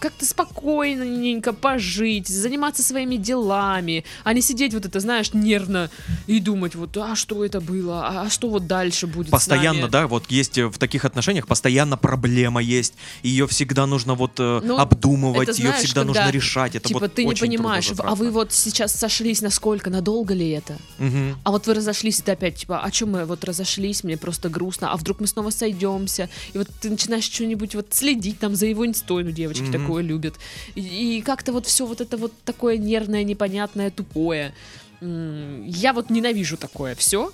Как-то 0.03 0.25
спокойненько 0.25 1.53
пожить, 1.53 2.27
заниматься 2.27 2.83
своими 2.83 3.15
делами, 3.15 4.03
а 4.25 4.33
не 4.33 4.41
сидеть 4.41 4.73
вот 4.73 4.85
это, 4.85 4.99
знаешь, 4.99 5.33
нервно 5.33 5.89
и 6.27 6.41
думать 6.41 6.75
вот, 6.75 6.97
а 6.97 7.15
что 7.15 7.45
это 7.45 7.61
было, 7.61 8.05
а 8.09 8.29
что 8.29 8.49
вот 8.49 8.67
дальше 8.67 9.07
будет 9.07 9.31
Постоянно, 9.31 9.87
да, 9.87 10.07
вот 10.07 10.29
есть 10.29 10.57
э, 10.57 10.67
в 10.67 10.77
таких 10.77 11.05
отношениях 11.05 11.47
постоянно 11.47 11.95
проблема 11.95 12.61
есть. 12.61 12.95
Ее 13.21 13.47
всегда 13.47 13.85
нужно 13.85 14.13
вот 14.15 14.33
э, 14.39 14.59
Ну, 14.61 14.77
обдумывать, 14.77 15.47
это 15.47 15.57
ее 15.57 15.69
знаешь, 15.69 15.85
всегда 15.85 16.01
когда, 16.01 16.25
нужно 16.25 16.35
решать. 16.35 16.75
Это 16.75 16.89
типа 16.89 16.99
вот 16.99 17.13
ты 17.13 17.23
не 17.23 17.35
понимаешь, 17.35 17.89
а 17.97 18.15
вы 18.15 18.29
вот 18.29 18.51
сейчас 18.51 18.93
сошлись 18.93 19.41
насколько, 19.41 19.89
надолго 19.89 20.33
ли 20.33 20.49
это? 20.49 20.75
Мгм. 20.97 21.37
А 21.45 21.51
вот 21.51 21.65
вы 21.65 21.75
разошлись, 21.75 22.19
и 22.19 22.23
ты 22.23 22.33
опять, 22.33 22.57
типа, 22.57 22.81
а 22.83 22.91
чем 22.91 23.11
мы 23.11 23.23
вот 23.23 23.45
разошлись, 23.45 24.03
мне 24.03 24.17
просто 24.17 24.49
грустно, 24.49 24.91
а 24.91 24.97
вдруг 24.97 25.21
мы 25.21 25.27
снова 25.27 25.49
сойдемся? 25.49 26.29
И 26.51 26.57
вот 26.57 26.67
ты 26.81 26.89
начинаешь 26.89 27.23
что-нибудь 27.23 27.73
вот 27.75 27.87
следить 27.91 28.39
там 28.39 28.53
за 28.53 28.65
его 28.65 28.85
инстой, 28.85 29.23
ну, 29.23 29.31
девочки 29.31 29.61
Мгм. 29.61 29.71
такое 29.71 29.92
любят. 30.01 30.35
И, 30.75 31.17
и 31.17 31.21
как-то 31.21 31.51
вот 31.53 31.65
все 31.65 31.85
вот 31.85 32.01
это 32.01 32.17
вот 32.17 32.33
такое 32.45 32.77
нервное, 32.77 33.23
непонятное, 33.23 33.91
тупое. 33.91 34.53
Я 35.01 35.93
вот 35.93 36.09
ненавижу 36.09 36.57
такое 36.57 36.95
все, 36.95 37.31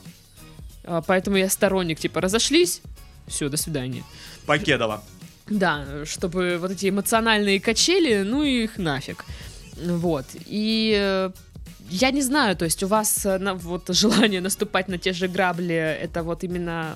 поэтому 1.08 1.38
я 1.38 1.50
сторонник, 1.50 2.00
типа, 2.00 2.19
разошлись, 2.22 2.82
все, 3.28 3.48
до 3.50 3.58
свидания. 3.58 4.04
Покедова. 4.45 5.04
Да, 5.48 5.86
чтобы 6.06 6.58
вот 6.60 6.72
эти 6.72 6.89
эмоциональные 6.89 7.60
качели, 7.60 8.24
ну 8.24 8.43
и 8.43 8.63
их 8.63 8.78
нафиг. 8.78 9.26
Вот. 9.84 10.26
И 10.45 10.93
э, 10.95 11.32
я 11.89 12.12
не 12.12 12.22
знаю, 12.22 12.56
то 12.56 12.65
есть 12.65 12.84
у 12.84 12.88
вас 12.88 13.26
э, 13.26 13.38
на- 13.39 13.56
вот 13.56 13.88
желание 13.89 14.41
наступать 14.41 14.88
на 14.88 14.98
те 14.98 15.13
же 15.13 15.28
грабли, 15.28 15.76
это 15.76 16.22
вот 16.22 16.43
именно 16.43 16.95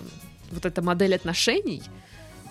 вот 0.51 0.65
эта 0.65 0.81
модель 0.81 1.15
отношений? 1.15 1.81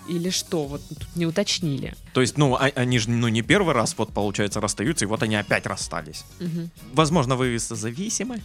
Или 0.07 0.29
что? 0.31 0.65
Вот 0.65 0.81
тут 0.89 0.99
не 1.15 1.25
уточнили. 1.25 1.95
То 2.13 2.21
есть, 2.21 2.37
ну, 2.37 2.55
а- 2.55 2.71
они 2.75 2.99
же, 2.99 3.09
ну, 3.09 3.27
не 3.29 3.41
первый 3.41 3.73
раз, 3.73 3.95
вот, 3.97 4.13
получается, 4.13 4.59
расстаются, 4.59 5.05
и 5.05 5.07
вот 5.07 5.23
они 5.23 5.35
опять 5.35 5.65
расстались. 5.65 6.25
Мгм. 6.39 6.69
Возможно, 6.93 7.35
вы 7.35 7.57
зависимы? 7.57 8.41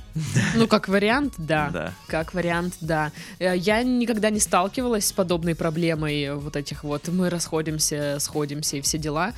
Ну, 0.55 0.69
как 0.69 0.89
вариант, 0.89 1.35
да. 1.37 1.71
Да. 1.73 1.95
Как 2.07 2.35
вариант, 2.35 2.75
да. 2.81 3.11
Э, 3.39 3.57
Я 3.57 3.83
никогда 3.83 4.31
не 4.31 4.41
сталкивалась 4.41 5.07
с 5.07 5.13
подобной 5.13 5.55
проблемой 5.55 6.35
вот 6.37 6.57
этих 6.57 6.85
вот 6.85 7.09
мы 7.09 7.29
расходимся, 7.31 8.19
сходимся 8.21 8.77
и 8.77 8.81
все 8.81 8.99
дела. 8.99 9.33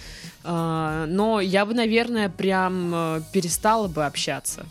А, 0.45 1.07
Но 1.07 1.41
я 1.41 1.65
бы, 1.65 1.75
наверное, 1.75 2.29
прям 2.29 2.93
э, 2.95 3.23
перестала 3.33 3.89
бы 3.89 4.05
общаться. 4.07 4.67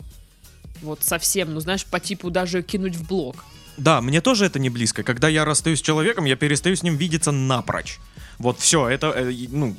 Вот 0.82 1.02
совсем, 1.02 1.52
ну 1.52 1.60
знаешь, 1.60 1.84
по 1.84 2.00
типу 2.00 2.30
даже 2.30 2.62
кинуть 2.62 2.96
в 2.96 3.06
блог. 3.06 3.44
Да, 3.80 4.02
мне 4.02 4.20
тоже 4.20 4.44
это 4.44 4.58
не 4.58 4.68
близко. 4.68 5.02
Когда 5.02 5.28
я 5.28 5.46
расстаюсь 5.46 5.78
с 5.78 5.82
человеком, 5.82 6.26
я 6.26 6.36
перестаю 6.36 6.76
с 6.76 6.82
ним 6.82 6.96
видеться 6.96 7.32
напрочь. 7.32 7.98
Вот 8.38 8.58
все, 8.60 8.86
это, 8.88 9.06
э, 9.16 9.32
ну, 9.48 9.74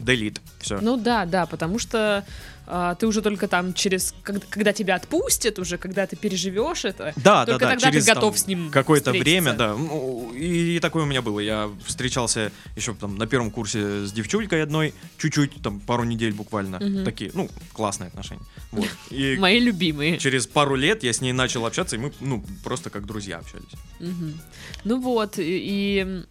делит, 0.00 0.40
все. 0.60 0.80
Ну 0.80 0.96
да, 0.96 1.24
да, 1.26 1.46
потому 1.46 1.78
что 1.78 2.24
а, 2.72 2.94
ты 2.94 3.08
уже 3.08 3.20
только 3.20 3.48
там 3.48 3.74
через, 3.74 4.14
когда, 4.22 4.46
когда 4.48 4.72
тебя 4.72 4.94
отпустят, 4.94 5.58
уже 5.58 5.76
когда 5.76 6.06
ты 6.06 6.14
переживешь 6.14 6.84
это, 6.84 7.12
Да, 7.16 7.44
только 7.44 7.58
да, 7.64 7.66
да, 7.66 7.74
тогда 7.74 7.90
через 7.90 8.04
ты 8.04 8.14
готов 8.14 8.34
там 8.34 8.44
с 8.44 8.46
ним 8.46 8.70
какое-то 8.70 9.10
время, 9.10 9.54
да. 9.54 9.74
Ну, 9.74 10.32
И, 10.34 10.78
такое 10.78 11.02
у 11.02 11.06
меня 11.06 11.20
было. 11.20 11.40
Я 11.40 11.68
встречался 11.84 12.52
еще 12.76 12.94
там 12.94 13.16
на 13.16 13.26
первом 13.26 13.50
курсе 13.50 14.06
с 14.06 14.12
девчулькой 14.12 14.62
одной, 14.62 14.94
чуть-чуть, 15.18 15.60
там 15.62 15.80
пару 15.80 16.04
недель 16.04 16.32
буквально. 16.32 16.78
Мгм. 16.78 17.04
Такие, 17.04 17.32
ну, 17.34 17.48
классные 17.72 18.06
отношения. 18.06 18.44
Вот. 18.70 18.88
И 19.10 19.36
Мои 19.40 19.58
любимые. 19.58 20.18
через 20.18 20.46
пару 20.46 20.76
лет 20.76 21.02
я 21.02 21.12
с 21.12 21.20
ней 21.20 21.32
начал 21.32 21.66
общаться, 21.66 21.96
и 21.96 21.98
мы, 21.98 22.12
ну, 22.20 22.44
просто 22.62 22.90
как 22.90 23.04
друзья 23.04 23.38
общались. 23.38 23.72
Мгм. 23.98 24.40
Ну 24.84 25.00
вот, 25.00 25.40
и, 25.40 25.42
и 25.42 26.24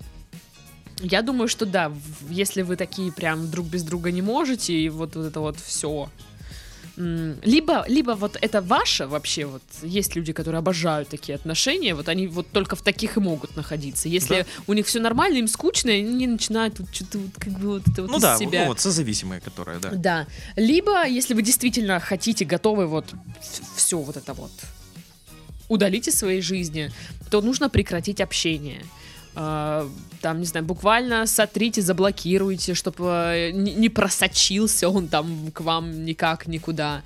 я 1.01 1.21
думаю, 1.21 1.47
что 1.47 1.65
да, 1.65 1.91
если 2.29 2.61
вы 2.61 2.75
такие 2.75 3.11
прям 3.11 3.49
друг 3.49 3.67
без 3.67 3.83
друга 3.83 4.11
не 4.11 4.21
можете, 4.21 4.73
и 4.73 4.89
вот, 4.89 5.15
вот 5.15 5.25
это 5.25 5.39
вот 5.39 5.57
все. 5.59 6.09
Либо, 6.97 7.85
либо 7.87 8.11
вот 8.11 8.37
это 8.41 8.61
ваше 8.61 9.07
вообще, 9.07 9.45
вот 9.45 9.61
есть 9.83 10.17
люди, 10.17 10.33
которые 10.33 10.59
обожают 10.59 11.07
такие 11.07 11.35
отношения, 11.35 11.95
вот 11.95 12.09
они 12.09 12.27
вот 12.27 12.47
только 12.51 12.75
в 12.75 12.81
таких 12.81 13.15
и 13.15 13.21
могут 13.21 13.55
находиться. 13.55 14.09
Если 14.09 14.39
Да. 14.41 14.45
у 14.67 14.73
них 14.73 14.85
все 14.85 14.99
нормально, 14.99 15.37
им 15.37 15.47
скучно, 15.47 15.91
и 15.91 16.01
они 16.01 16.27
начинают 16.27 16.77
вот 16.79 16.93
что-то 16.93 17.19
вот 17.19 17.31
как 17.39 17.53
бы 17.53 17.67
вот 17.69 17.87
это 17.87 18.01
вот 18.01 18.11
Ну 18.11 18.17
из 18.17 18.21
да, 18.21 18.37
себя. 18.37 18.61
ну 18.63 18.67
вот 18.67 18.81
созависимые, 18.81 19.39
которые, 19.39 19.79
да. 19.79 19.91
Да. 19.91 20.27
Либо, 20.57 21.07
если 21.07 21.33
вы 21.35 21.41
действительно 21.41 22.01
хотите, 22.01 22.43
готовы 22.43 22.85
вот 22.85 23.05
все 23.77 23.97
вот 23.99 24.17
это 24.17 24.33
вот 24.33 24.51
удалить 25.69 26.09
из 26.09 26.15
своей 26.15 26.41
жизни, 26.41 26.91
то 27.29 27.39
нужно 27.41 27.69
прекратить 27.69 28.19
общение. 28.19 28.83
А, 29.35 29.87
Там, 30.21 30.39
не 30.39 30.45
знаю, 30.45 30.65
буквально 30.65 31.25
сотрите, 31.27 31.81
заблокируйте, 31.81 32.73
чтобы 32.73 33.51
не 33.53 33.73
не 33.73 33.89
просочился 33.89 34.89
он 34.89 35.07
там 35.07 35.51
к 35.53 35.61
вам 35.61 36.03
никак 36.05 36.47
никуда. 36.47 37.01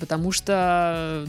Потому 0.00 0.32
что 0.32 1.26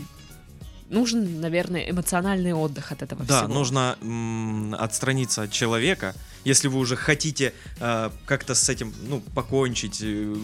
нужен, 0.90 1.40
наверное, 1.42 1.90
эмоциональный 1.90 2.54
отдых 2.54 2.92
от 2.92 3.02
этого 3.02 3.24
Да, 3.26 3.42
всего. 3.44 3.54
нужно 3.54 3.98
м, 4.02 4.76
отстраниться 4.78 5.44
от 5.44 5.52
человека. 5.52 6.14
Если 6.44 6.68
вы 6.68 6.80
уже 6.80 6.96
хотите 6.96 7.54
э, 7.80 8.10
как-то 8.26 8.56
с 8.56 8.68
этим, 8.70 8.94
ну, 9.08 9.22
покончить, 9.36 10.00
э, 10.02 10.36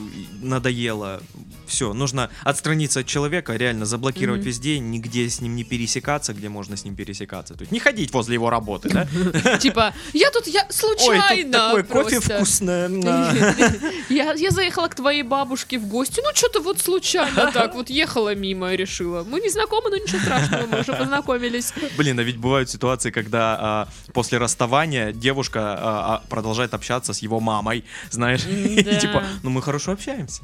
надоело, 0.42 1.22
все, 1.68 1.94
нужно 1.94 2.30
отстраниться 2.44 3.00
от 3.02 3.08
человека, 3.08 3.56
реально 3.56 3.86
заблокировать 3.86 4.42
Мгм. 4.42 4.48
везде, 4.48 4.80
нигде 4.80 5.30
с 5.30 5.42
ним 5.42 5.56
не 5.56 5.64
пересекаться, 5.64 6.34
где 6.34 6.50
можно 6.50 6.78
с 6.78 6.86
ним 6.86 6.96
пересекаться. 6.96 7.54
То 7.56 7.62
есть 7.62 7.72
не 7.72 7.80
ходить 7.80 8.12
возле 8.14 8.36
его 8.36 8.50
работы, 8.50 8.90
да? 8.90 9.58
Типа, 9.58 9.94
я 10.14 10.30
тут, 10.32 10.48
я 10.48 10.66
Ой, 10.66 10.74
случайно 10.74 11.52
такой 11.52 11.84
кофе 11.84 12.16
просто». 12.16 12.36
вкусное. 12.36 12.88
Я, 14.10 14.52
заехала 14.52 14.88
к 14.88 14.96
твоей 14.96 15.24
бабушке 15.24 15.78
в 15.78 15.88
гости. 15.88 16.22
Ну, 16.24 16.30
что-то 16.34 16.62
вот 16.62 16.80
случайно 16.80 17.52
так 17.54 17.76
вот 17.76 17.90
ехала 17.90 18.34
мимо 18.36 18.74
и 18.74 18.78
решила. 18.78 19.24
Мы 19.24 19.40
не 19.42 19.50
знакомы, 19.50 19.90
но 19.90 19.98
ничего 19.98 20.20
страшного, 20.20 20.68
мы 20.68 20.80
уже 20.82 20.94
познакомились. 20.94 21.74
Блин, 21.98 22.20
а 22.20 22.24
ведь 22.24 22.38
бывают 22.38 22.70
ситуации, 22.70 23.12
когда 23.12 23.58
а, 23.60 23.88
после 24.14 24.38
расставания 24.38 25.12
девушка 25.12 25.78
а, 25.88 26.16
а, 26.16 26.24
продолжает 26.30 26.74
общаться 26.74 27.14
с 27.14 27.20
его 27.20 27.40
мамой, 27.40 27.84
знаешь, 28.12 28.46
и 28.48 28.80
М-да. 28.80 29.00
типа, 29.00 29.24
ну 29.44 29.50
мы 29.50 29.62
хорошо 29.62 29.92
общаемся. 29.94 30.42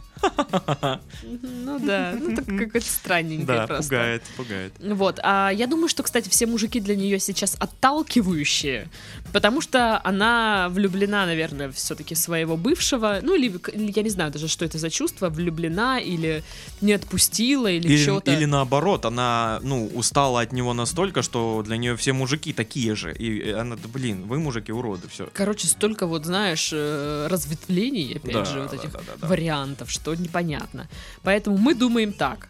Ну 1.22 1.80
да, 1.80 2.16
ну 2.20 2.36
так 2.36 2.46
какое-то 2.46 2.82
странненькое 2.88 3.46
Да, 3.60 3.68
просто. 3.68 3.84
пугает, 3.90 4.24
пугает. 4.38 4.74
Вот, 4.80 5.20
а 5.24 5.50
я 5.50 5.68
думаю, 5.68 5.90
что, 5.90 6.04
кстати, 6.04 6.30
все 6.30 6.46
мужики 6.46 6.80
для 6.80 6.96
нее 6.96 7.20
сейчас 7.20 7.56
отталкивающие, 7.60 8.88
Потому 9.32 9.62
что 9.62 10.00
она 10.04 10.68
влюблена, 10.70 11.26
наверное, 11.26 11.72
все-таки 11.72 12.14
своего 12.16 12.56
бывшего. 12.56 13.20
Ну, 13.22 13.36
или 13.36 13.48
или 13.74 13.92
я 13.96 14.04
не 14.04 14.10
знаю 14.10 14.32
даже, 14.32 14.48
что 14.48 14.64
это 14.66 14.78
за 14.78 14.90
чувство. 14.90 15.30
Влюблена 15.30 16.00
или 16.00 16.44
не 16.82 16.94
отпустила, 16.94 17.68
или, 17.68 17.88
Или, 17.88 17.98
что-то. 18.04 18.32
или 18.32 18.46
наоборот, 18.46 19.06
она, 19.06 19.60
ну, 19.64 19.88
устала 19.88 20.42
от 20.42 20.52
него 20.54 20.74
настолько, 20.74 21.22
что 21.24 21.64
для 21.66 21.78
нее 21.78 21.96
все 21.96 22.14
мужики 22.14 22.54
такие 22.54 22.96
же. 22.96 23.14
И 23.14 23.50
она, 23.52 23.76
да 23.76 23.88
блин, 23.88 24.24
вы 24.28 24.40
мужики 24.40 24.72
уроды, 24.72 25.08
все. 25.08 25.26
Короче, 25.34 25.68
столько 25.68 26.06
вот, 26.06 26.26
знаешь, 26.26 26.70
э, 26.72 27.28
разветвлений, 27.30 28.18
опять 28.18 28.34
Да, 28.34 28.46
же, 28.46 28.62
вот 28.62 28.70
да, 28.70 28.78
этих 28.78 28.92
да, 28.92 29.00
да, 29.00 29.14
да. 29.18 29.28
вариантов, 29.28 29.90
что 29.90 30.14
непонятно. 30.14 30.88
Поэтому 31.24 31.58
мы 31.58 31.74
думаем 31.74 32.14
так, 32.14 32.50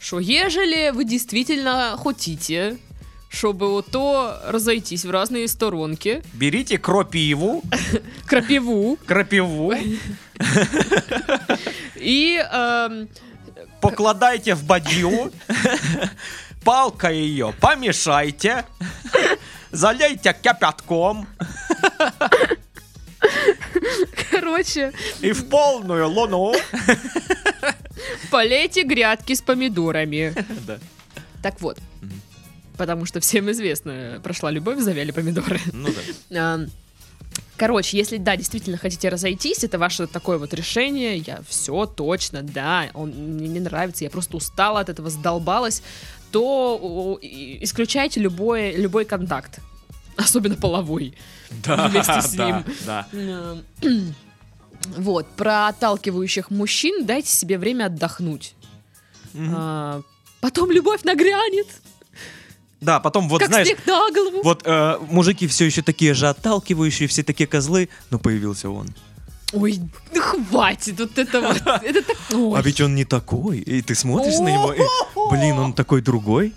что 0.00 0.18
ежели 0.18 0.90
вы 0.90 1.04
действительно 1.04 1.96
хотите, 2.02 2.78
чтобы 3.28 3.70
вот 3.70 3.86
то 3.92 4.40
разойтись 4.46 5.04
в 5.04 5.10
разные 5.10 5.46
сторонки, 5.46 6.22
Берите 6.32 6.78
крапиву, 6.78 7.62
крапиву. 8.26 8.98
Крапиву, 9.06 9.72
и 11.96 12.36
эм, 12.52 13.08
покладайте 13.80 14.54
в 14.54 14.64
бадью, 14.64 15.32
палкой 16.64 17.18
ее 17.18 17.54
помешайте, 17.60 18.64
залейте 19.70 20.36
кипятком 20.42 21.26
короче, 24.30 24.92
и 25.20 25.32
в 25.32 25.48
полную 25.48 26.08
луну. 26.08 26.54
полейте 28.30 28.82
грядки 28.82 29.34
с 29.34 29.42
помидорами. 29.42 30.34
Да. 30.66 30.78
Так 31.42 31.60
вот, 31.60 31.78
потому 32.76 33.06
что 33.06 33.20
всем 33.20 33.50
известно, 33.50 34.20
прошла 34.22 34.50
любовь, 34.50 34.78
завяли 34.80 35.10
помидоры. 35.10 35.60
Ну 35.72 35.88
да. 36.30 36.54
А, 36.54 36.66
Короче, 37.56 37.96
если 37.96 38.18
да, 38.18 38.36
действительно 38.36 38.76
хотите 38.76 39.08
разойтись, 39.08 39.64
это 39.64 39.78
ваше 39.78 40.06
такое 40.06 40.36
вот 40.36 40.52
решение. 40.52 41.16
Я 41.16 41.40
все 41.48 41.86
точно, 41.86 42.42
да, 42.42 42.90
он 42.92 43.10
мне 43.10 43.48
не 43.48 43.60
нравится, 43.60 44.04
я 44.04 44.10
просто 44.10 44.36
устала 44.36 44.80
от 44.80 44.90
этого, 44.90 45.08
задолбалась, 45.08 45.82
то 46.32 47.18
исключайте 47.22 48.20
любой, 48.20 48.72
любой 48.72 49.06
контакт. 49.06 49.60
Особенно 50.16 50.56
половой. 50.56 51.14
Да, 51.64 51.88
Вместе 51.88 52.22
с 52.22 52.30
да, 52.34 52.46
ним. 52.46 52.64
да. 52.86 53.06
Э, 53.12 53.56
Вот, 54.98 55.26
про 55.36 55.68
отталкивающих 55.68 56.50
мужчин 56.50 57.06
дайте 57.06 57.28
себе 57.30 57.58
время 57.58 57.86
отдохнуть. 57.86 58.54
Мгм. 59.32 59.54
А, 59.56 60.02
Потом 60.40 60.70
любовь 60.70 61.02
нагрянет, 61.02 61.66
Да, 62.80 63.00
потом 63.00 63.28
вот 63.28 63.40
как 63.40 63.48
знаешь, 63.48 63.68
на 63.86 64.10
голову. 64.12 64.42
вот 64.44 64.62
э, 64.64 64.98
мужики 65.10 65.46
все 65.48 65.64
еще 65.64 65.82
такие 65.82 66.14
же 66.14 66.28
отталкивающие, 66.28 67.08
все 67.08 67.22
такие 67.24 67.46
козлы, 67.48 67.88
но 68.10 68.18
появился 68.18 68.70
он. 68.70 68.88
Ой, 69.52 69.80
ну 70.14 70.20
хватит, 70.20 71.00
вот 71.00 71.18
это 71.18 71.40
вот. 71.40 71.56
Это 71.82 72.02
так... 72.02 72.16
А 72.30 72.60
ведь 72.62 72.80
он 72.80 72.94
не 72.94 73.04
такой, 73.04 73.58
и 73.58 73.80
ты 73.82 73.94
смотришь 73.94 74.38
на 74.38 74.48
него, 74.52 74.72
и, 74.72 74.80
блин, 75.30 75.58
он 75.58 75.72
такой 75.72 76.00
другой. 76.02 76.52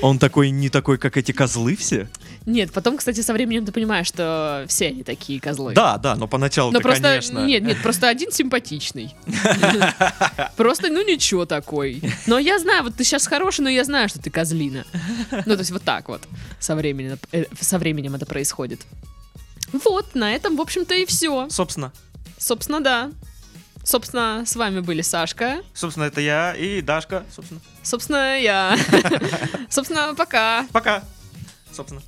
Он 0.00 0.18
такой 0.18 0.50
не 0.50 0.68
такой, 0.68 0.96
как 0.98 1.16
эти 1.16 1.32
козлы 1.32 1.74
все. 1.76 2.08
Нет, 2.48 2.72
потом, 2.72 2.96
кстати, 2.96 3.20
со 3.20 3.34
временем 3.34 3.66
ты 3.66 3.72
понимаешь, 3.72 4.06
что 4.06 4.64
все 4.68 4.88
они 4.88 5.02
такие 5.02 5.38
козлы. 5.38 5.74
Да, 5.74 5.98
да, 5.98 6.16
но 6.16 6.26
поначалу 6.26 6.72
Но 6.72 6.78
то 6.78 6.82
просто 6.82 7.02
конечно. 7.02 7.40
нет, 7.40 7.62
нет, 7.62 7.82
просто 7.82 8.08
один 8.08 8.32
симпатичный. 8.32 9.14
Просто, 10.56 10.88
ну 10.88 11.04
ничего 11.06 11.44
такой. 11.44 12.02
Но 12.26 12.38
я 12.38 12.58
знаю, 12.58 12.84
вот 12.84 12.96
ты 12.96 13.04
сейчас 13.04 13.26
хороший, 13.26 13.60
но 13.60 13.68
я 13.68 13.84
знаю, 13.84 14.08
что 14.08 14.18
ты 14.18 14.30
козлина. 14.30 14.86
Ну 15.30 15.54
то 15.54 15.58
есть 15.58 15.70
вот 15.70 15.82
так 15.82 16.08
вот 16.08 16.22
со 16.58 16.74
временем, 16.74 17.18
э, 17.32 17.44
со 17.60 17.78
временем 17.78 18.14
это 18.14 18.24
происходит. 18.24 18.80
Вот, 19.84 20.14
на 20.14 20.32
этом, 20.32 20.56
в 20.56 20.60
общем-то, 20.62 20.94
и 20.94 21.04
все. 21.04 21.48
Собственно, 21.50 21.92
Собственно, 22.38 22.80
да. 22.80 23.10
Собственно, 23.84 24.44
с 24.46 24.56
вами 24.56 24.80
были 24.80 25.02
Сашка. 25.02 25.62
собственно, 25.74 26.04
это 26.04 26.22
я 26.22 26.54
и 26.54 26.80
Дашка, 26.80 27.24
собственно. 27.34 27.60
Собственно, 27.82 28.40
я. 28.40 28.76
Собственно, 29.68 30.14
пока. 30.14 30.66
Пока. 30.72 31.02
Soppene. 31.78 32.02